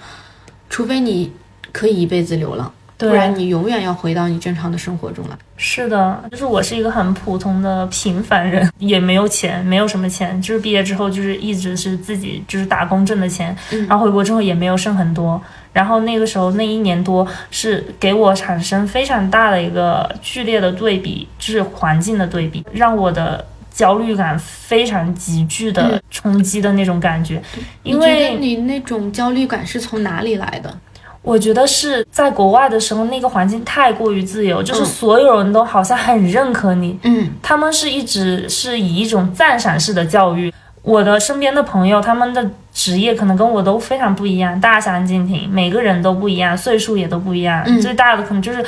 [0.69, 1.33] 除非你
[1.73, 5.37] 可以一辈子流浪，不然你永远要回到你正常的生活中来。
[5.57, 15.41] 是的，就是我是一个很普通的平凡人， 也没有钱，没有什么钱，就是毕业之后就是一直是自己就是打工挣的钱，嗯然后回国之后也没有剩很多，
[15.73, 23.45] 然后那个时候那一年多是给我产生非常大的一个剧烈的对比，就是环境的对比，让我的。
[23.79, 27.41] 焦虑感非常急剧的嗯冲击的那种感觉，
[27.85, 30.77] 因为你那种焦虑感是从哪里来的？
[31.23, 40.53] 我觉得是在国外的时候，那个环境太过于自由，就是嗯所有人都好像很认可你，嗯他们是一直是以一种赞赏式的教育。
[40.89, 47.63] 我的身边的朋友，他们的职业可能跟我都非常不一样，大相径庭，每个人都不一样，岁数也都不一样。
[47.67, 48.65] 嗯最大的可能就是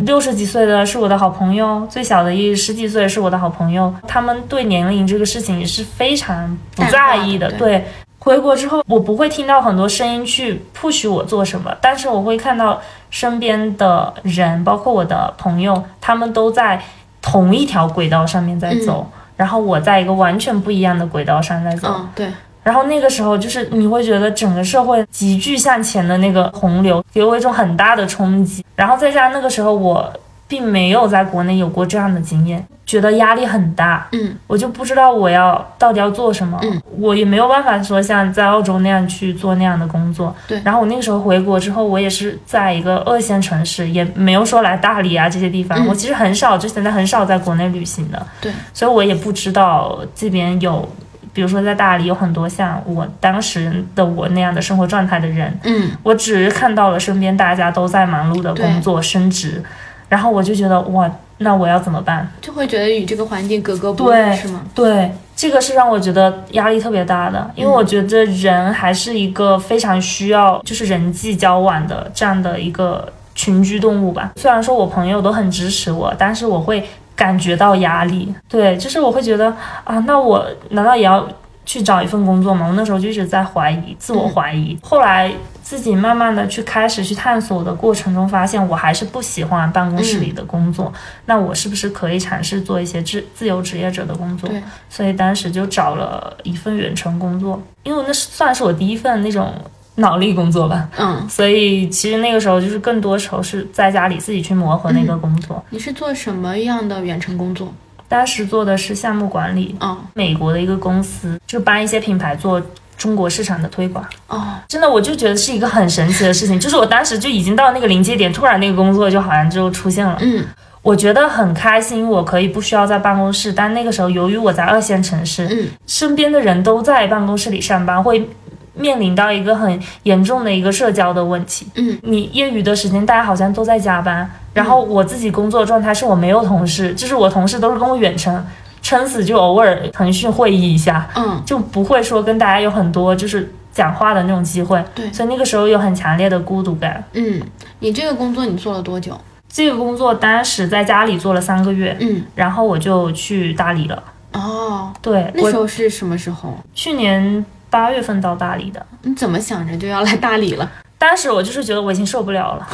[0.00, 3.92] 六十几岁的是我的好朋友，最小的一十几岁是我的好朋友。
[4.06, 7.50] 他们对年龄这个事情也是非常不在意的。
[7.52, 7.86] 对，
[8.18, 16.78] 回国之后，我不会听到很多声音去 push 我做什么，但是我会看到身边的人，包括我的朋友，他们都在
[17.22, 21.88] 同一条轨道上面在走，然后我在一个完全不一样的轨道上在走。
[21.90, 22.28] 嗯，对，
[22.62, 28.64] 然后那个时候，就是你会觉得整个社会急剧向前的那个洪流，给我一种很大的冲击。
[28.74, 30.12] 然后再加上那个时候，我
[30.48, 34.06] 并没有在国内有过这样的经验，觉得压力很大。
[34.12, 40.34] 嗯我就不知道我要到底要做什么，嗯我也没有办法说像在澳洲那样去做那样的工作。
[40.46, 45.78] 对然后我那个时候回国之后，我也是在一个二线城市，也没有说来大理啊这些地方。
[45.78, 50.88] 嗯我其实很少，之前在很少在国内旅行的，对，所以我也不知道这边有。
[51.32, 59.62] 比如说，在大理有很多像我当时的我那样的生活状态的人，嗯我只是看到了身边大家都在忙碌的工作、升职，
[60.08, 62.28] 然后我就觉得哇，那我要怎么办？
[62.40, 64.62] 就会觉得与这个环境格格不入，对是吗？
[64.74, 74.32] 对，这个是让我觉得压力特别大的，因为我觉得人还是一个非常需要就是人际交往的这样的一个群居动物吧。
[74.36, 76.82] 虽然说我朋友都很支持我，但是我会
[77.14, 78.32] 感觉到压力。
[78.48, 81.26] 对，就是我会觉得啊，那我难道也要
[81.66, 82.66] 去找一份工作嘛？
[82.68, 84.78] 我那时候就一直在怀疑，自我怀疑。
[84.80, 85.30] 后来
[85.62, 90.92] 自己慢慢的去开始去探索的过程中，发现我还是不喜欢办公室里的工作。
[91.26, 94.48] 那我是不是可以尝试做一些自自由职业者的工作？
[94.88, 99.52] 所以当时就找了一份远程工作，因为那是算是我第一份那种
[99.96, 100.88] 脑力工作吧。
[100.96, 105.60] 嗯，所以其实那个时候就是更多时候是在家里自己去磨合那个工作。
[105.70, 107.74] 你是做什么样的远程工作？
[108.08, 112.60] 当时做的是项目管理，嗯美国的一个公司，就帮一些品牌做
[112.96, 114.04] 中国市场的推广。
[114.28, 120.16] 哦，真的，我就觉得是一个很神奇的事情，就是我当时就已经到那个临界点，突然那个工作就好像就出现了。
[120.20, 120.44] 嗯
[120.82, 128.30] 我觉得很开心，我可以不需要在办公室，但那个时候由于我在二线城市，嗯身边的人都在办公室里上班，会
[128.76, 131.66] 面临到一个很严重的一个社交的问题。
[131.74, 138.44] 嗯，你业余的时间，大家好像都在加班，然后我自己工作状态是我没有同事，就是我同事都是跟我远程，
[138.82, 144.82] 撑死就偶尔腾讯会议一下，嗯就不会说跟大家有很多就是讲话的那种机会。
[144.94, 147.02] 对所以那个时候有很强烈的孤独感。
[147.14, 147.40] 嗯，
[147.80, 149.18] 你这个工作你做了多久？
[149.48, 154.02] 这个工作当时在家里做了三个月，嗯然后我就去大理了。
[154.32, 156.52] 哦，对，那时候是什么时候？
[156.74, 158.84] 去年八月份到大理的。
[159.02, 160.70] 你怎么想着就要来大理了？
[160.98, 162.66] 当时我就是觉得我已经受不了了，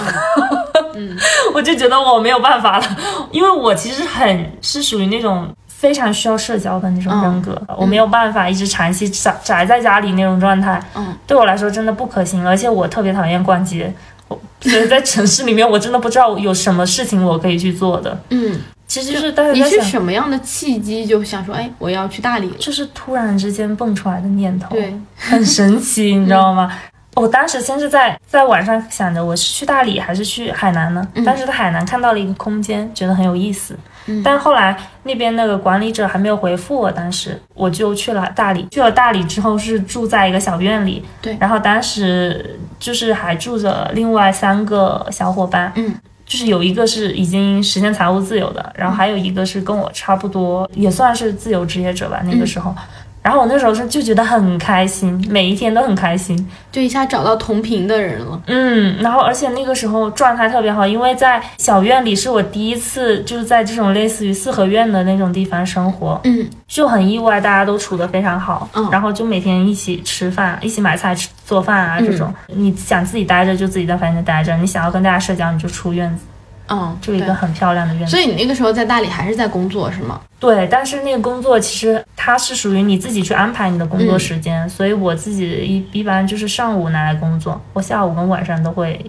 [0.95, 1.17] 嗯，
[1.53, 2.97] 我就觉得我没有办法了，
[3.33, 13.93] 因为我其实很是属于那种非常需要社交的那种人格，我没有办法一直长期宅宅在家里那种状态，嗯，对我来说真的不可行，而且我特别讨厌逛街，
[14.29, 18.61] 我所以在城市里面我真的不知道有什么事情我可以去做的，嗯，
[18.93, 22.57] 其实是当时你是，什么样的契机就想说，哎，我要去大理了？
[22.59, 26.71] 就是突然之间蹦出来的念头，对，很神奇，你知道吗？
[27.17, 31.07] 我当时先是在在晚上想着我是去大理还是去海南呢？
[31.25, 33.75] 当时在海南看到了一个空间，觉得很有意思。
[34.07, 38.67] 嗯但后来那边那个管理者还没有回复我，当时我就去了大理。
[38.71, 45.95] 去了大理之后是住在一个小院里，对然后当时就是还住着另外三个小伙伴，嗯，
[46.33, 52.75] 就是有一个是已经实现财务自由的，然后还有一个是跟我差不多，也算是自由职业者吧，那个时候。
[53.23, 56.37] 然后我那时候是就觉得很开心，每一天都很开心，
[56.73, 58.43] 就一下找到同频的人了。
[58.49, 76.25] 嗯，然后而且那个时候状态特别好，因为在小院里是我第一次就是在这种类似于四合院的那种地方生活，嗯就很意外，大家都处得非常好，嗯然后就每天一起吃饭，一起买菜吃做饭啊这种，你想自己待着就自己在房间待着，你想要跟大家社交你就出院子，
[76.69, 78.11] 嗯，就一个很漂亮的院子。
[78.11, 80.21] 所以你那个时候在大理还是在工作是吗？
[80.39, 85.49] 对，但是那个工作其实它是属于你自己去安排你的工作时间，所以我自己
[85.93, 89.05] 一一般就是上午拿来工作，我下午跟晚上都会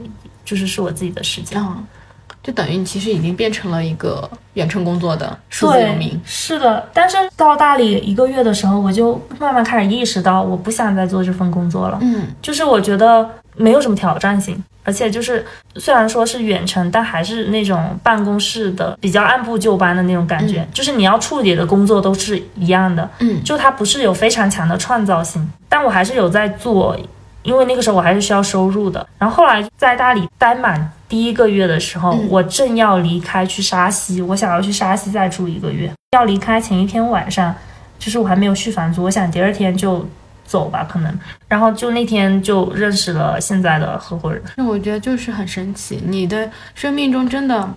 [0.46, 1.60] 就是是我自己的时间。
[1.60, 1.84] 嗯，
[2.44, 6.88] 就等于你其实已经变成了一个远程工作的数字游民。，是的。
[6.94, 11.98] 但是到大理一个月的时候，我就慢慢开始意识到，我不想再做这份工作了。
[12.02, 26.98] 嗯就是我觉得没有什么挑战性，而且就是虽然说是远程，但还是那种办公室的比较按部就班的那种感觉，就是你要处理的工作都是一样的，嗯就它不是有非常强的创造性，但我还是有在做。
[27.44, 35.92] 因为那个时候我还是需要收入的，然后后来在大理待满第一个月的时候，嗯我正要离开去沙溪，我想要去沙溪再住一个月。
[36.14, 37.54] 要离开前一天晚上，
[38.00, 40.08] 就是我还没有续房租，我想第二天就
[40.46, 41.20] 走吧，可能。
[41.48, 44.42] 然后就那天就认识了现在的合伙人。
[44.56, 47.68] 那我觉得就是很神奇，你的生命中真的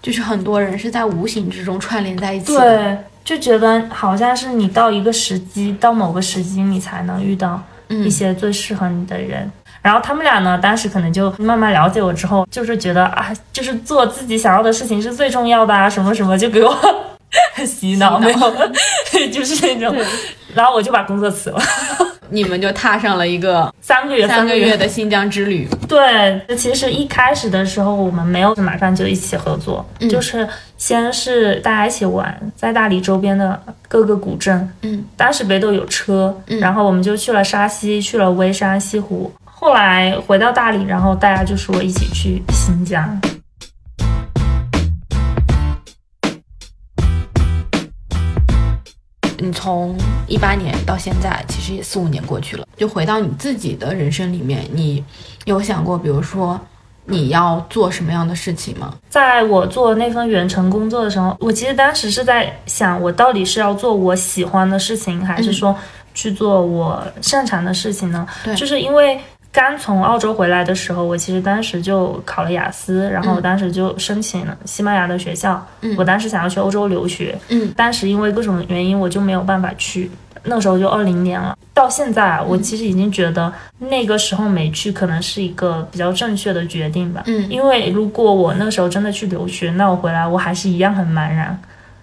[0.00, 2.60] 就是很多人是在无形之中串联在一起的。
[2.60, 9.50] 对，就觉得好像是你到一个时机，到某个时机，你才能遇到嗯一些最适合你的人。
[9.80, 16.76] 然后他们俩呢，当时可能就慢慢了解我之后，就是觉得啊，就是做自己想要的事情是最重要的啊，什么什么，就给我
[17.66, 18.38] 洗脑，没有，
[19.32, 19.96] 就是那种。
[20.54, 21.60] 然后我就把工作辞了，
[22.32, 25.68] 你们就踏上了一个三个月，三个个月的新疆之旅。
[25.86, 39.30] 对，其实一开始的时候我们没有马上就一起合作，嗯就是先是大家一起玩，在大理周边的各个古镇，嗯，当时北斗有车，嗯然后我们就去了沙溪，去了微山、西湖。
[39.44, 43.20] 后来回到大理，然后大家就说一起去新疆。
[49.42, 49.92] 你从
[50.28, 52.64] 一八年到现在，其实也四五年过去了。
[52.76, 55.04] 就回到你自己的人生里面，你
[55.46, 56.58] 有想过，比如说
[57.06, 58.94] 你要做什么样的事情吗？
[59.08, 65.74] 在我做那份远程工作的时候，我其实当时是在想，我到底是要做我喜欢的事情，还是说
[66.14, 68.24] 去做我擅长的事情呢？
[68.44, 69.20] 对就是因为
[69.52, 75.64] 刚从澳洲回来的时候，我其实当时就考了雅思，然后我当时就申请了西班牙的学校。
[75.82, 80.10] 嗯我当时想要去欧洲留学，嗯，当时因为各种原因，我就没有办法去。
[80.44, 87.22] 那时候就二零年了，到现在啊，我其实已经觉得那个时候没去可能是一个比较正确的决定吧。
[87.26, 91.56] 嗯因为如果我那时候真的去留学，那我回来我还是一样很茫然，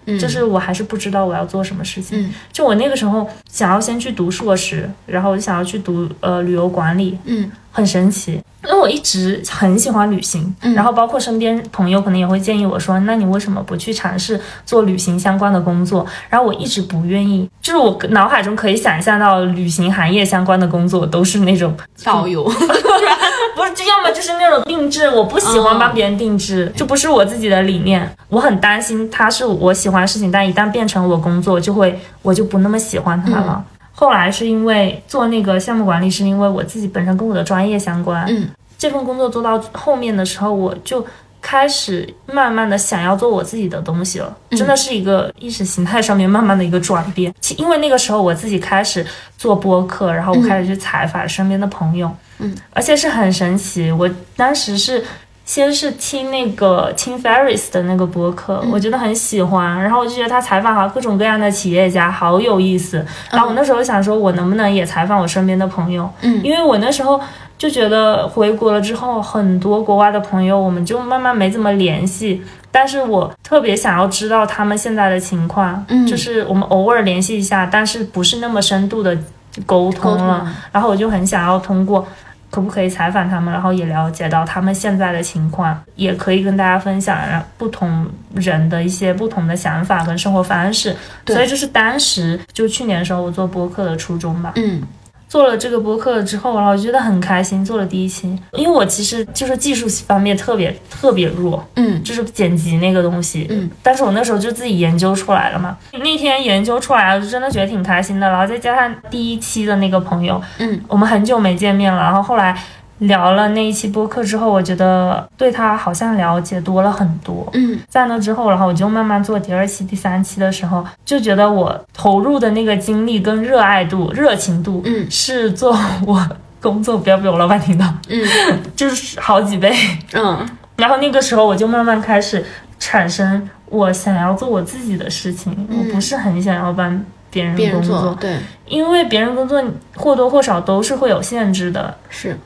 [0.06, 0.18] 嗯。
[0.18, 2.22] 就是我还是不知道我要做什么事情。
[2.22, 2.32] 嗯。
[2.52, 8.32] 就我那个时候想要先去读硕士，然后我就想要去读呃旅游管理，嗯很神奇，
[8.64, 16.04] 因为我一直很喜欢旅行，嗯然后包括身边朋友可能也会建议我说，那你为什么不去尝试做旅行相关的工作？
[16.28, 22.44] 然后我一直不愿意，就是我脑海中可以想象到旅行行业相关的工作都是那种导游，
[23.56, 28.10] 不是，就要么就是那种定制，我不喜欢帮别人定制，这不是我自己的理念。
[28.28, 33.64] 我很担心它是我喜欢的事情，但一旦变成我工作，就会我就不那么喜欢它了。
[34.00, 38.24] 后来是因为做那个项目管理，是因为我自己本身跟我的专业相关。
[38.30, 41.06] 嗯，这份工作做到后面的时候，我就
[41.42, 47.30] 开始慢慢的想要做我自己的东西了，真的是一个意识形态上面慢慢的一个转变。
[47.42, 49.04] 其因为那个时候我自己开始
[49.36, 55.04] 做播客，然后我开始去采访身边的朋友，嗯，而且是很神奇，我当时是。
[55.50, 63.04] 先是听那个 Tim Ferriss 的那个播客，我觉得很喜欢，然后我就觉得他采访好各种各样的企业家，好有意思。
[63.32, 66.08] 然后我那时候想说，我能不能也采访我身边的朋友？
[66.22, 67.20] 嗯因为我那时候
[67.58, 72.40] 就觉得回国了之后，很多国外的朋友，我们就慢慢没怎么联系。
[72.70, 79.18] 但是我特别想要知道他们现在的情况，嗯就是我们偶尔联系一下，但是不是那么深度的
[79.66, 80.16] 沟通了。
[80.16, 82.06] 沟通了然后我就很想要通过。
[82.50, 90.94] 可不可以采访他们，然后也了解到他们现在的情况，也可以跟大家分享然后不同人的一些不同的想法跟生活方式。
[91.26, 94.52] 所以这是当时就去年的时候我做播客的初衷吧。
[94.56, 94.82] 嗯
[95.30, 102.02] 做了这个播客之后，然后我觉得很开心，做了第一期，因为我其实就是技术方面特别特别弱，嗯。
[102.02, 105.76] 就是剪辑那个东西，嗯，但是我那时候就自己研究出来了嘛。
[105.92, 108.28] 那天研究出来了，就真的觉得挺开心的。
[108.28, 112.58] 然后再加上第一期的那个朋友，嗯，我们很久没见面了，然后后来
[113.00, 117.48] 聊了那一期播客之后，我觉得对他好像了解多了很多。
[117.52, 117.78] 嗯。
[117.88, 125.10] 在那之后，然后我就慢慢做第二期、第三期的时候，就觉得我投入的那个精力跟热爱度、热情度，嗯。
[125.10, 126.26] 是做我
[126.60, 128.26] 工作，不要被我老板听到，嗯。
[128.76, 129.74] 就是好几倍。
[130.14, 130.48] 嗯。
[130.76, 132.44] 然后那个时候我就慢慢开始
[132.78, 138.36] 产生我想要做我自己的事情，我不是很想要帮别人工作，对。
[138.66, 139.62] 因为别人工作
[139.96, 142.38] 或多或少都是会有限制的，是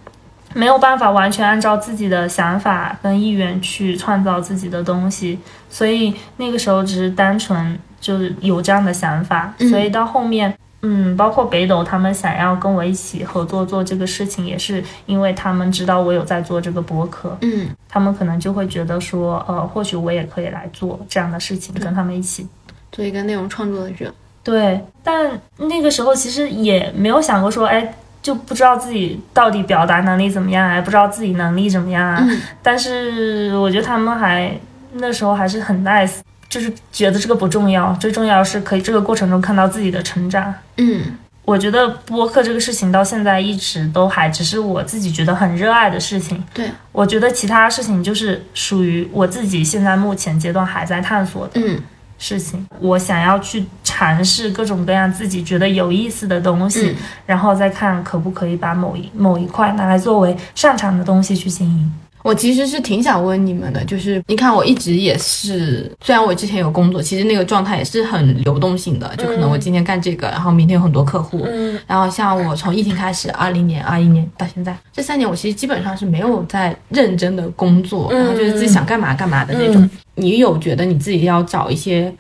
[0.55, 5.39] 没有办法完全按照自己的想法跟意愿去创造自己的东西，
[5.69, 10.57] 所以那个时候只是单纯就是有这样的想法，嗯所以到后面。
[10.87, 22.47] 嗯，包括北斗他们想要跟我一起合作做这个事情，也是因为他们知道我有在做这个博客，嗯他们可能就会觉得说，呃，或许我也可以来做这样的事情，跟他们一起。
[22.93, 24.13] 做一个内容创作者。
[24.43, 32.19] 对，但那个时候其实也没有想过说，哎，就不知道自己到底表达能力怎么样，还不知道自己能力怎么样啊。
[32.23, 34.59] 嗯但是我觉得他们还
[34.95, 36.15] 那时候还是很 nice，
[36.49, 40.55] 就是觉得这个不重要，最重要是可以这个过程中看到自己的成长。
[40.79, 41.03] 嗯
[41.45, 46.43] 我觉得播客这个事情到现在一直都还只是我自己觉得很热爱的事情。
[46.55, 51.79] 对，我觉得其他事情就是属于我自己现在目前阶段还在探索的嗯
[52.19, 52.67] 事情。
[52.81, 53.63] 我想要去
[53.95, 61.93] 尝试各种各样自己觉得有意思的东西，嗯然后再看可不可以把某一某一块拿来作为擅长的东西去经营。
[62.25, 79.89] 我其实是挺想问你们的，就是你看我一直也是，虽然我之前有工作，其实那个状态也是很流动性的，就可能我今天干这个，然后明天有很多客户，嗯然后像我从疫情开始，二零年、二一年到现在这三年，我其实基本上是没有在认真的工作，然后就是自己想干嘛干嘛的那种。
[80.17, 82.11] 你有觉得你自己要找一些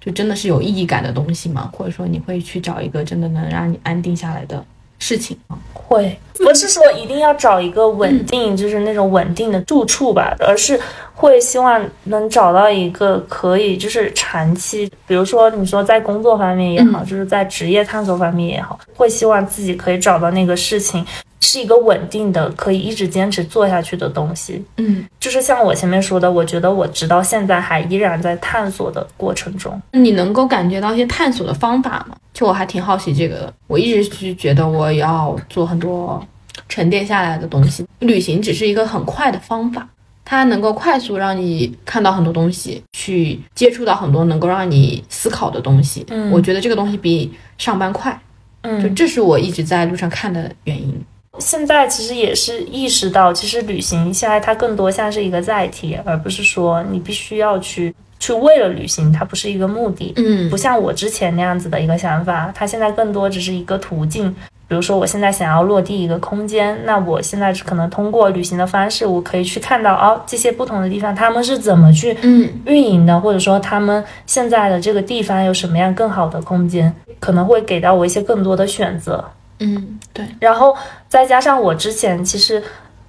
[0.00, 1.70] 就真的是有意义感的东西吗？
[1.76, 4.64] 或者说你会去找一个真的能让你安定下来的
[4.98, 5.58] 事情吗？
[5.72, 10.80] 会，不是说一定要找一个稳定，就是那种稳定的住处吧，而是
[11.14, 21.04] 会希望能找到一个可以就是长期，比如说你说在工作方面也好，就是在职业探索方面也好，会希望自己可以找到那个事情
[21.40, 24.62] 是一个稳定的，可以一直坚持做下去的东西。
[24.76, 29.80] 嗯，就是像我前面说的，我觉得我直到现在还依然在探索的过程中。
[29.92, 32.16] 你能够感觉到一些探索的方法吗？
[32.32, 36.24] 就我还挺好奇这个的，我一直是觉得我要做很多
[36.68, 37.84] 沉淀下来的东西。
[38.00, 39.88] 旅行只是一个很快的方法，
[40.24, 46.04] 它能够快速让你看到很多东西，去接触到很多能够让你思考的东西。
[46.10, 48.18] 嗯我觉得这个东西比上班快，
[48.62, 50.94] 嗯就嗯，这是我一直在路上看的原因。
[51.40, 60.12] 现在其实也是意识到，其实旅行现在它更多像是一个载体，而不是说你必须要去去为了旅行，它不是一个目的。
[60.16, 64.34] 嗯不像我之前那样子的一个想法，它现在更多只是一个途径。
[64.68, 79.24] 比如说，我现在想要落地一个空间，那我现在可能通过旅行的方式，我可以去看到哦，这些不同的地方他们是怎么去嗯运营的，或者说他们现在的这个地方有什么样更好的空间，可能会给到我一些更多的选择。
[79.60, 80.76] 嗯，对，然后
[81.08, 82.62] 再加上我之前其实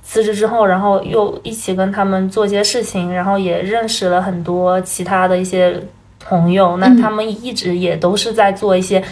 [0.03, 5.81] 辞职之后，然后又一起跟他们做一些事情，然后也认识了很多其他的一些
[6.19, 9.03] 朋友，那嗯他们一直也都是在做一些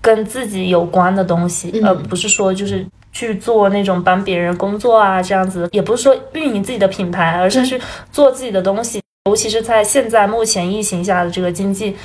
[0.00, 2.86] 跟自己有关的东西，嗯而不是说就是。
[3.16, 7.80] 去做那种帮别人工作啊，这样子也不是说运营自己的品牌，而是去
[8.10, 9.00] 做自己的东西。
[9.26, 11.96] 尤其是在现在目前疫情下的这个经济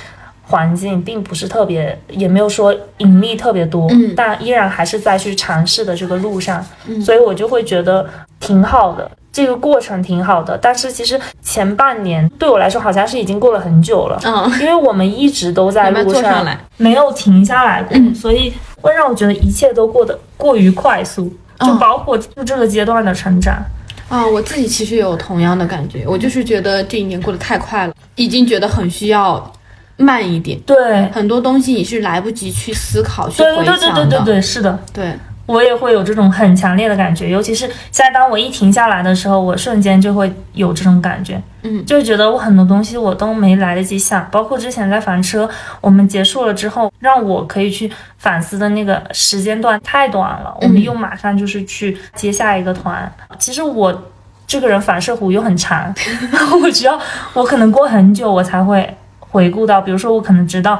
[0.50, 8.04] 环境，并不是特别，也没有说盈利特别多，嗯但依然还是在去尝试的这个路上，嗯所以我就会觉得
[8.40, 10.58] 挺好的，这个过程挺好的。
[10.58, 16.44] 但是其实前半年对我来说好像是已经过了很久了，嗯，因为我们一直都在路上。
[16.76, 21.28] 没有停下来过，嗯所以会让我觉得一切都过得过于快速，
[21.60, 23.62] 就嗯包括就这个阶段的成长。
[24.08, 29.52] 啊、我自己其实有同样的感觉，我就是觉得这一年过得太快了，已经觉得很需要
[30.00, 30.58] 慢一点。
[30.60, 34.04] 对，很多东西你是来不及去思考、去回对对对对想的。
[34.06, 34.78] 对对对，是的。
[34.92, 35.12] 对
[35.46, 53.12] 我也会有这种很强烈的感觉，尤其是现在当我一停下来的时候，我瞬间就会有这种感觉，嗯就觉得我很多东西我都没来得及想，包括之前在房车我们结束了之后，让我可以去反思的那个时间段太短了，我们又马上就是去接下一个团。
[53.36, 54.02] 其实我
[54.46, 55.92] 这个人反射弧又很长，
[56.62, 56.96] 我只要
[57.32, 58.88] 我可能过很久我才会
[59.30, 60.78] 回顾到，比如说我可能直到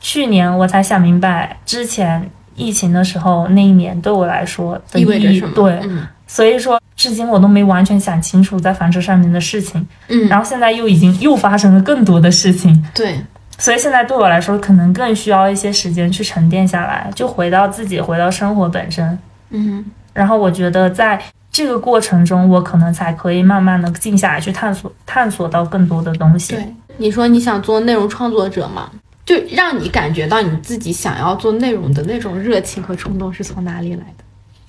[0.00, 2.30] 去年我才想明白之前。
[2.58, 5.52] 疫情的时候，那一年对我来说的意味着什么？
[5.54, 13.20] 对，嗯所以说至今我都没完全想清楚在房车上面的事情，嗯，然后现在又已经又发生了更多的事情，对，
[13.58, 19.18] 所以现在对我来说可能更需要一些时间去沉淀下来，就回到自己，回到生活本身。
[19.50, 19.84] 嗯
[20.14, 21.20] 然后我觉得在
[21.52, 26.54] 这个过程中，我可能才可以慢慢的静下来去探索，探索到更多的东西。
[26.54, 26.74] 对。
[26.98, 28.90] 你说你想做内容创作者吗？
[29.24, 34.24] 就让你感觉到你自己想要做内容的那种热情和冲动是从哪里来的？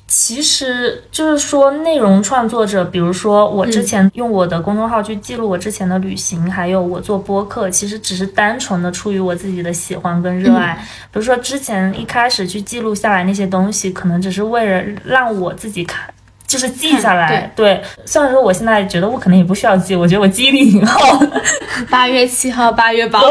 [0.07, 10.75] 其实就是说，内容创作者，比如说我之前用我的公众号去记录我之前的旅行，还有我做播客，其实只是单纯的出于我自己的喜欢跟热爱。
[11.11, 16.09] 比如说之前一开始去记录下来那些东西，可能只是为了让我自己看。
[16.47, 17.79] 就是记下来，对。
[18.05, 21.41] 虽然说我现在觉得我可能也不需要记，我觉得我记忆力挺好的，
[21.91, 23.27] 八月七号、八月八号，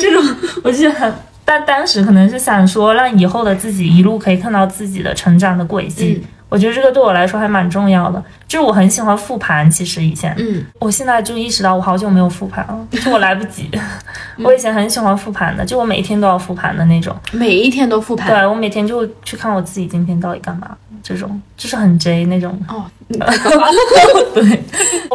[0.00, 1.10] 这种我就很。
[1.44, 6.20] 但当时可能是想说，让以后的自己一路可以看到自己的成长的轨迹。
[6.22, 8.24] 嗯我觉得这个对我来说还蛮重要的。
[8.46, 13.68] 就是我很喜欢复盘，其实以前，嗯我现在就意识到我好久没有复盘了，就我来不及。
[14.42, 17.14] 我以前很喜欢复盘的，就我每一天都要复盘的那种。
[17.32, 18.28] 每一天都复盘。
[18.30, 20.70] 对我每天就会去看我自己今天到底干嘛，
[21.02, 22.58] 这种就是很 J 那种。
[22.68, 22.84] 哦，
[24.34, 24.62] 对，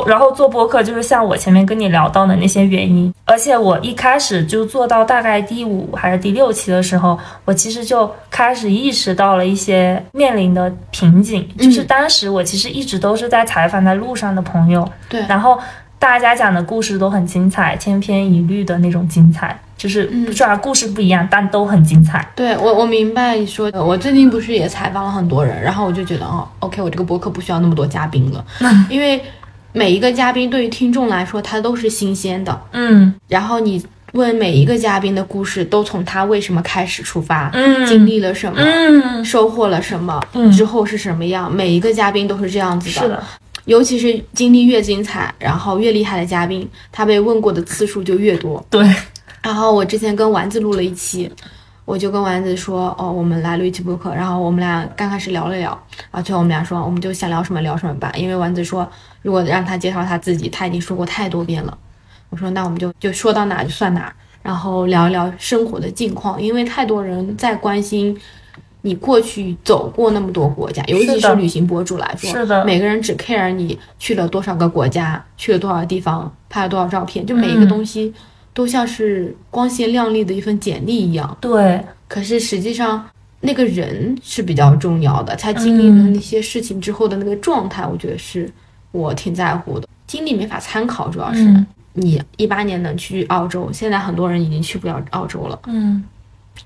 [0.08, 15.22] 然后做播客就是像我前面跟你聊到的那些原因，而且我一开始就做到大概第五还是第六期的时候，我其实就开始意识到了一些面临的瓶颈，就是当时我其实一直都是在采访在路上的朋友，对。
[15.28, 15.60] 然后
[16.04, 22.28] 大家讲的故事都很精彩，千篇一律的那种精彩，就是虽然故事不一样，但都很精彩。
[22.36, 23.82] 对我我明白你说的。
[23.82, 28.44] 我最近不是也采访了很多人，然后我就觉得哦，OK，我这个博客不需要那么多嘉宾了，
[28.92, 29.22] 因为
[29.72, 32.62] 每一个嘉宾对于听众来说，他都是新鲜的。
[32.74, 33.82] 嗯然后你
[34.12, 43.02] 问每一个嘉宾的故事，都从他为什么开始出发，嗯经历了什么，嗯，收获了什么，嗯之后是什么样，每一个嘉宾都是这样子的。
[43.02, 43.24] 是的，
[43.66, 48.64] 尤其是经历越精彩，然后越厉害的嘉宾，他被问过的次数就越多。
[48.70, 48.94] 对，
[49.42, 51.32] 然后我之前跟丸子录了一期，
[51.86, 55.70] 我就跟丸子说，哦，我们来录一期播客，然后我们俩刚开始聊了聊，
[56.12, 58.86] 然后最后我们俩说，我们就想聊什么聊什么吧，因为丸子说，
[59.22, 61.78] 如果让他介绍他自己，他已经说过太多遍了。
[62.30, 68.20] 我说，那我们就就说到哪就算哪，然后聊一聊生活的近况，因为太多人在关心。
[68.86, 72.64] 你过去走过那么多国家，尤其是旅行博主来说，是的。
[72.66, 77.70] 每个人只 care 你去了多少个国家，去了多少地方，拍了多少照片，就每一个嗯。
[77.70, 78.14] 东西
[78.54, 81.38] 都像是光鲜亮丽的一份简历一样。
[81.40, 83.04] 对，可是实际上，
[83.40, 88.52] 那个人是比较重要的，他经历了那些事情之后的那个状态，我觉得是
[88.92, 89.88] 我挺在乎的。
[90.06, 91.66] 经历没法参考，主要是嗯。
[91.96, 96.04] 你一八年能去澳洲，现在很多人已经去不了澳洲了，嗯，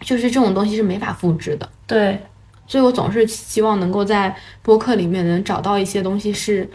[0.01, 1.67] 就是这种东西是没法复制的。
[1.85, 2.19] 对，
[2.67, 6.69] 所以我总是希望能够在播客里面能找到一些东西是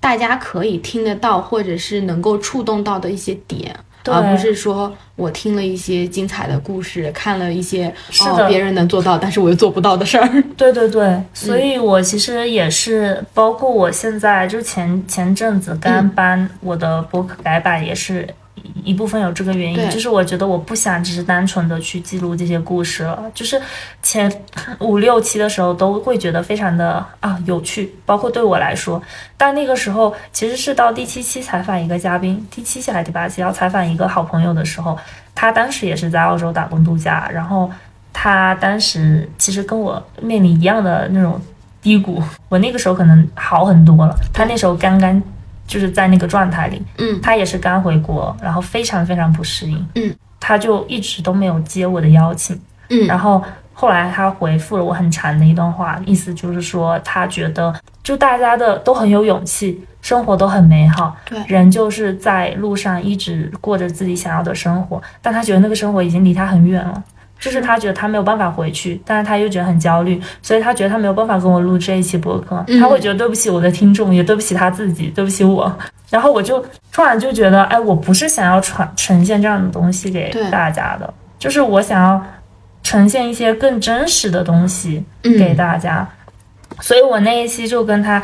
[0.00, 10.44] 大家可以听得到，或者是能够触动到的一些点，而不是说我听了一些精彩的故事，看了一些哦别人能做到，但是我又做不到的事儿。
[10.56, 18.26] 对对对，所以我其实也是，包括我现在就前前阵子刚搬我的博客改版，也是
[18.62, 23.60] 一一部分有这个原因，就是我觉得我不想只是单纯的去记录这些故事了，就是
[24.02, 24.30] 前
[24.80, 29.02] 五六期的时候都会觉得非常的啊有趣，包括对我来说，
[29.36, 34.98] 但那个时候其实是到第七期采访一个嘉宾，第七期还是第八期要采访一个好朋友的时候，
[35.34, 37.70] 他当时也是在澳洲打工度假，然后。
[38.10, 41.40] 他当时其实跟我面临一样的那种
[41.80, 44.16] 低谷，我那个时候可能好很多了。
[44.32, 45.22] 他那时候刚刚
[45.68, 47.20] 就是在那个状态里，嗯。
[47.22, 53.06] 他也是刚回国，然后非常非常不适应，嗯，他就一直都没有接我的邀请，嗯。
[53.06, 53.40] 然后
[53.72, 61.38] 后来他回复了我很长的一段话，意思就是说他觉得就大家的都很有勇气，生活都很美好，对。
[61.46, 67.04] 人就是在路上一直过着自己想要的生活，但他觉得那个生活已经离他很远了。
[67.40, 75.72] 就是他觉得他没有办法回去，但是他又觉得很焦虑，所以他觉得他没有办法跟我录这一期播客，嗯他会觉得对不起我的听众，也对不起他自己，对不起我。
[76.10, 82.20] 然后我就突然就觉得，哎，我不是想要传呈现这样的东西给大家的，就是我想要
[82.82, 86.08] 呈现一些更真实的东西给嗯大家。
[86.80, 88.22] 所以我那一期就跟他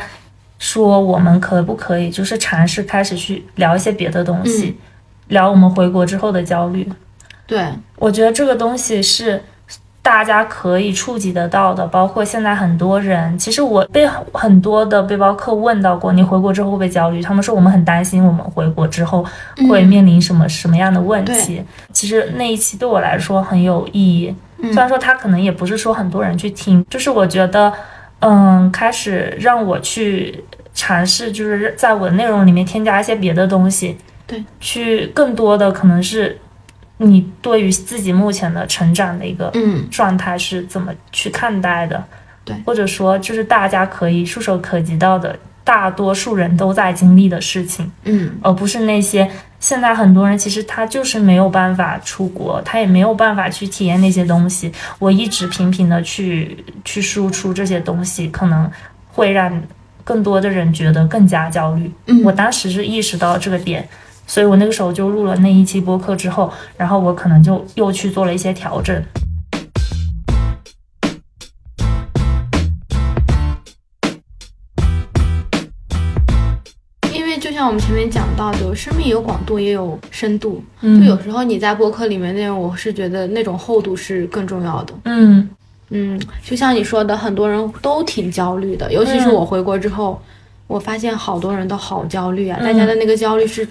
[0.57, 4.77] 说，我们可不可以就是尝试开始去聊一些别的东西，
[5.27, 6.91] 聊我们回国之后的焦虑。
[7.47, 7.65] 对，
[7.97, 9.41] 我觉得这个东西是
[10.01, 17.21] 大家可以触及得到的，包括现在很多人，其实我被很多的背包客问到过，你回国之后会不会焦虑？
[17.21, 19.25] 他们说我们很担心我们回国之后
[19.69, 21.63] 会面临什么、什么样的问题。
[21.91, 27.73] 其实那一期对我来说很有意义，虽然说他可能也不是说很多人去听，就是我觉得，
[28.19, 30.43] 嗯，开始让我去
[30.73, 36.37] 尝试，就是在我的内容里面添加一些别的东西，对，去更多的可能是
[36.97, 42.03] 你对于自己目前的成长的一个嗯状态是怎么去看待的，
[42.43, 47.91] 对或者说就是大家可以触手可及到的，大多数人都在经历的事情。
[48.03, 49.29] 嗯而不是那些
[49.59, 54.71] 现在很多人其实他就是没有办法出国，他也没有办法去体验那些东西。
[54.99, 58.71] 我一直频频的去去输出这些东西，可能
[59.11, 59.61] 会让
[60.03, 61.91] 更多的人觉得更加焦虑。
[62.05, 63.87] 嗯我当时是意识到这个点，
[64.27, 69.01] 所以我那个时候就录了那一期播客之后，然后我可能就又去做了一些调整。
[77.13, 84.93] 因为就像我们前面讲到的，生命有广度也有深度，嗯就有时候你在播客里面那种，我是觉得那种厚度是更重要的。
[85.05, 85.47] 嗯
[85.89, 90.19] 嗯，就像你说的，很多人都挺焦虑的，尤其是我回国之后，
[90.67, 93.67] 我发现好多人都好焦虑啊，大家的那个焦虑是，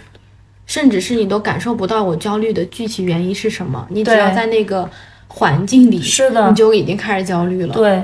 [0.66, 4.88] 甚至是你都感受不到我焦虑的具体原因是什么，你只要在那个
[5.28, 6.48] 环境里，是的。
[6.48, 7.74] 你就已经开始焦虑了。
[7.74, 8.02] 对，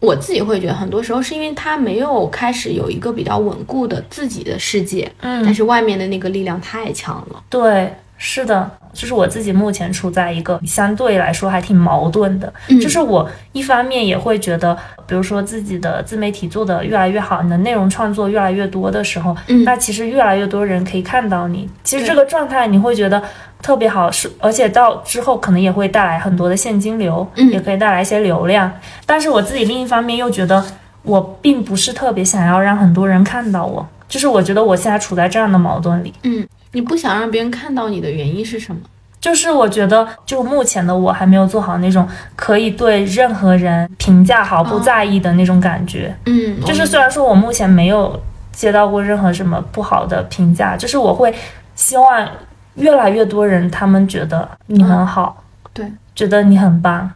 [0.00, 5.42] 我自己会觉得，很多时候是因为他没有开始有一个比较稳固的自己的世界，嗯。
[5.42, 7.42] 但嗯，是外面的那个力量太强了。
[7.50, 14.76] 对，是的，就是我自己目前处在一个相对来说还挺矛盾的，嗯就是我一方面也会觉得，
[15.06, 21.70] 比如说自己的自媒体做的越来越好，你的内容创作越来越多的时候，嗯那其实越来越多人可以看到你。
[21.84, 23.22] 其实这个状态你会觉得
[23.62, 28.68] 特别好，是而且到之后可能也会带来很多的现金流，嗯也可以带来一些流量。
[29.06, 30.64] 但是我自己另一方面又觉得，
[31.04, 36.12] 我并不是特别想要让很多人看到我，就是我觉得我现在处在这样的矛盾里。
[36.24, 38.80] 嗯，你不想让别人看到你的原因是什么？
[39.20, 42.06] 就是我觉得，就目前的我还没有做好那种
[42.36, 46.16] 可以对任何人评价毫不在意的那种感觉。
[46.26, 48.20] 嗯，就是虽然说我目前没有
[48.52, 51.34] 接到过任何什么不好的评价，就是我会
[51.74, 52.28] 希望
[52.76, 55.42] 越来越多人他们觉得你很好，
[55.74, 57.10] 对，觉得你很棒。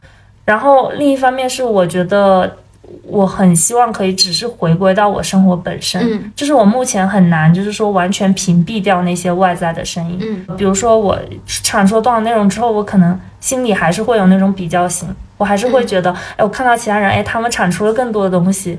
[0.44, 2.56] 然后另一方面是我觉得
[3.04, 10.18] 我很希望可以只是回归到我生活本身，嗯就是我目前很难，就是说完全屏蔽掉那些外在的声音。
[10.48, 18.78] 嗯比如说我产出多少内容之后，我可能心里还是会有那种比较心，我还是会觉得，哎，我看到其他人，哎，他们产出了更多的东西，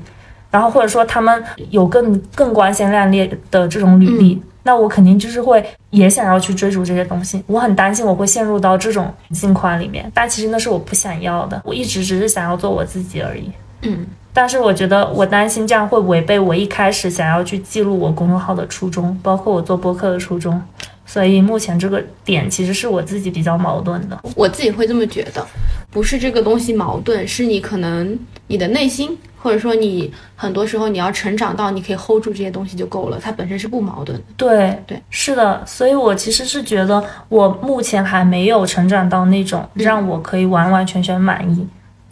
[0.50, 7.42] 然后或者说他们有更更光鲜亮丽的这种履历，那我肯定就是会也想要去追逐这些东西。
[7.46, 11.60] 我很担心我会陷入到这种境况里面，但其实那是我不想要的。
[11.64, 13.50] 我一直只是想要做我自己而已。
[13.84, 20.60] 嗯， 但是我觉得我担心这样会违背我一开始想要去记录我公众号的初衷，包括我做播客的初衷。
[21.06, 24.18] 所以目前这个点其实是我自己比较矛盾的。
[24.34, 25.46] 我自己会这么觉得，
[25.90, 34.24] 不是这个东西矛盾，是你可能你的内心，或者说你很多时候你要成长到你可以 hold 住这些东西就够了，它本身是不矛盾的。
[34.36, 35.62] 对对，是的。
[35.66, 41.64] 所以我其实是觉得我目前还没有成长到那种让我可以完完全全满意，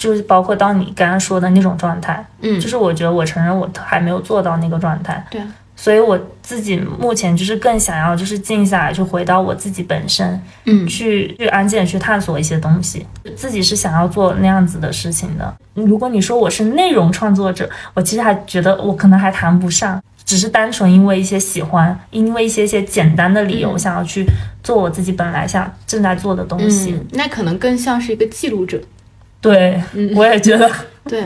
[0.03, 2.25] 就是包括到你刚刚说的那种状态。
[2.41, 5.25] 嗯，就是我觉得我承认我还没有做到那个状态。
[5.31, 5.47] 对啊。
[5.77, 13.07] 所以我自己目前就是更想要，就是静下来，就回到我自己本身，嗯，去去安静的去探索一些东西。
[13.37, 15.55] 自己是想要做那样子的事情的。
[15.75, 24.25] 如果你说我是内容创作者，我其实还觉得我可能还谈不上，只是单纯因为一些喜欢，因为一些些简单的理由，想要去
[24.63, 26.97] 做我自己本来想正在做的东西。
[27.13, 28.81] 那可能更像是一个记录者。
[29.43, 30.71] 对，嗯我也觉得
[31.05, 31.23] 对。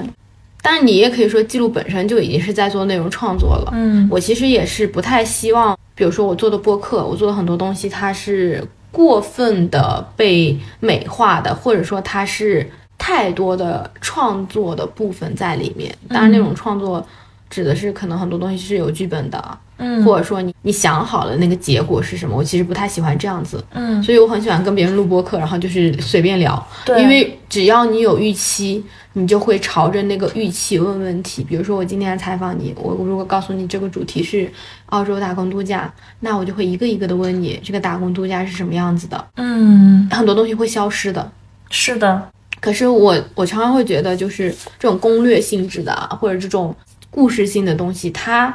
[0.62, 3.70] 但你也可以说，记录本身就已经是在做内容创作了。
[3.72, 15.94] 嗯，我其实也是不太希望，比如说我做的播客，我做的很多东西，它是过分的被美化的，或者说它是太多的创作的部分在里面。
[16.08, 17.06] 当然，那种创作
[17.48, 22.36] 指的是可能很多东西是有剧本的，嗯，或者说你你想好了那个结果是什么。
[22.36, 28.84] 我其实不太喜欢这样子，嗯，所以我很喜欢跟别人录播课，然后就是随便聊，对，因为只要你有预期。
[29.18, 34.46] 你就会朝着那个预期问问题，比如说我今天采访你，我如果告诉你这个主题是
[34.90, 39.26] 澳洲打工度假，那我就会一个一个的问你这个打工度假是什么样子的。
[39.36, 41.32] 嗯，很多东西会消失的。
[41.70, 42.28] 是的。
[42.60, 46.76] 可是我我常常会觉得，就是这种攻略性质的或者这种
[47.08, 48.54] 故事性的东西，它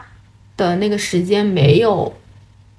[0.61, 2.13] 的那个时间没有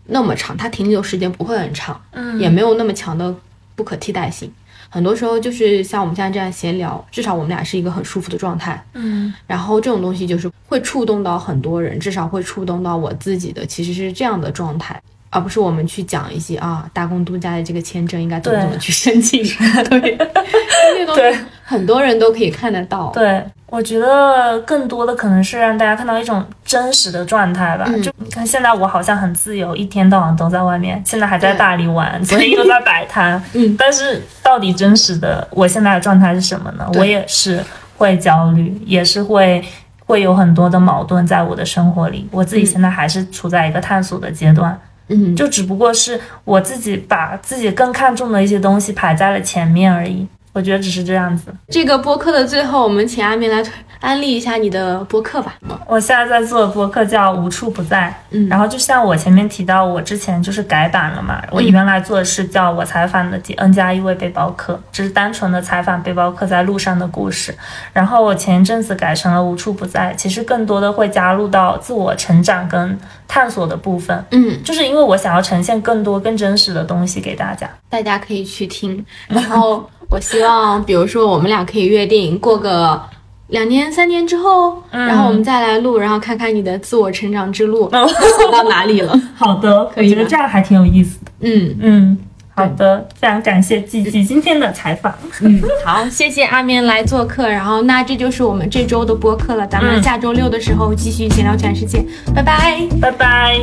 [0.06, 3.34] 那么长，它停留时间不会很长，嗯，也没有那么强的
[3.74, 4.48] 不可替代性。
[4.88, 8.80] 很多时候就是像我们现在这样闲聊，至少我们俩是一个很舒服的状态。
[8.92, 19.42] 嗯，然后这种东西就是会触动到很多人，至少会触动到我自己的，其实是这样的状态，而不是我们去讲一些啊打工度假的这个签证应该怎么怎么去申请。
[19.88, 20.16] 对，
[21.16, 23.10] 对，很多人都可以看得到。
[23.12, 23.42] 对。
[23.72, 27.86] 我觉得更多的可能是让大家看到一种真实的状态吧。
[28.02, 33.42] 就你看，现在我好像很自由，一天到晚都在外面，现在还在大理玩，所以又在摆摊。
[33.54, 36.86] 嗯，但是到底真实的我现在的状态是什么呢？
[36.96, 37.64] 我也是
[37.96, 39.64] 会焦虑，也是会
[40.04, 42.28] 会有很多的矛盾在我的生活里。
[42.30, 44.78] 我自己现在还是处在一个探索的阶段。
[45.08, 50.28] 嗯，就只不过是我自己把自己更看重的一些东西排在了前面而已。
[50.52, 51.54] 我觉得只是这样子。
[51.68, 53.62] 这个播客的最后，我们请阿明来
[54.00, 55.54] 安利一下你的播客吧。
[55.86, 61.42] 我现在在做的播客叫《无处不在》，嗯，然后就像我前面提到，我之前就是改版了嘛。
[61.50, 67.54] 我原来做的是叫我采访的 N 加一位背包客，只是单纯的采访背包客在路上的故事。
[67.92, 72.98] 然后我前一阵子改成了《无处不在》，其实更多的会加入到自我成长跟
[73.28, 74.24] 探索的部分。
[74.32, 79.04] 嗯，就是因为我想要呈现更多更真实的东西给大家，大家可以去听。
[79.28, 79.88] 然后。
[80.12, 83.00] 我希望，比如说我们俩可以约定过个
[83.48, 89.18] 两年、三年之后，然后我们再来录，然后看看你的自我成长之路走到哪里了。
[89.34, 91.30] 好的，我觉得这样还挺有意思的。
[91.40, 92.18] 嗯嗯，
[92.54, 95.14] 好的，非常感谢季季今天的采访。
[95.40, 97.48] 嗯，好，谢谢阿眠来做客。
[97.48, 102.04] 然后，那这就是我们这周的播客了，咱们下周六的时候继续闲聊全世界。
[102.34, 103.58] 拜拜，拜拜。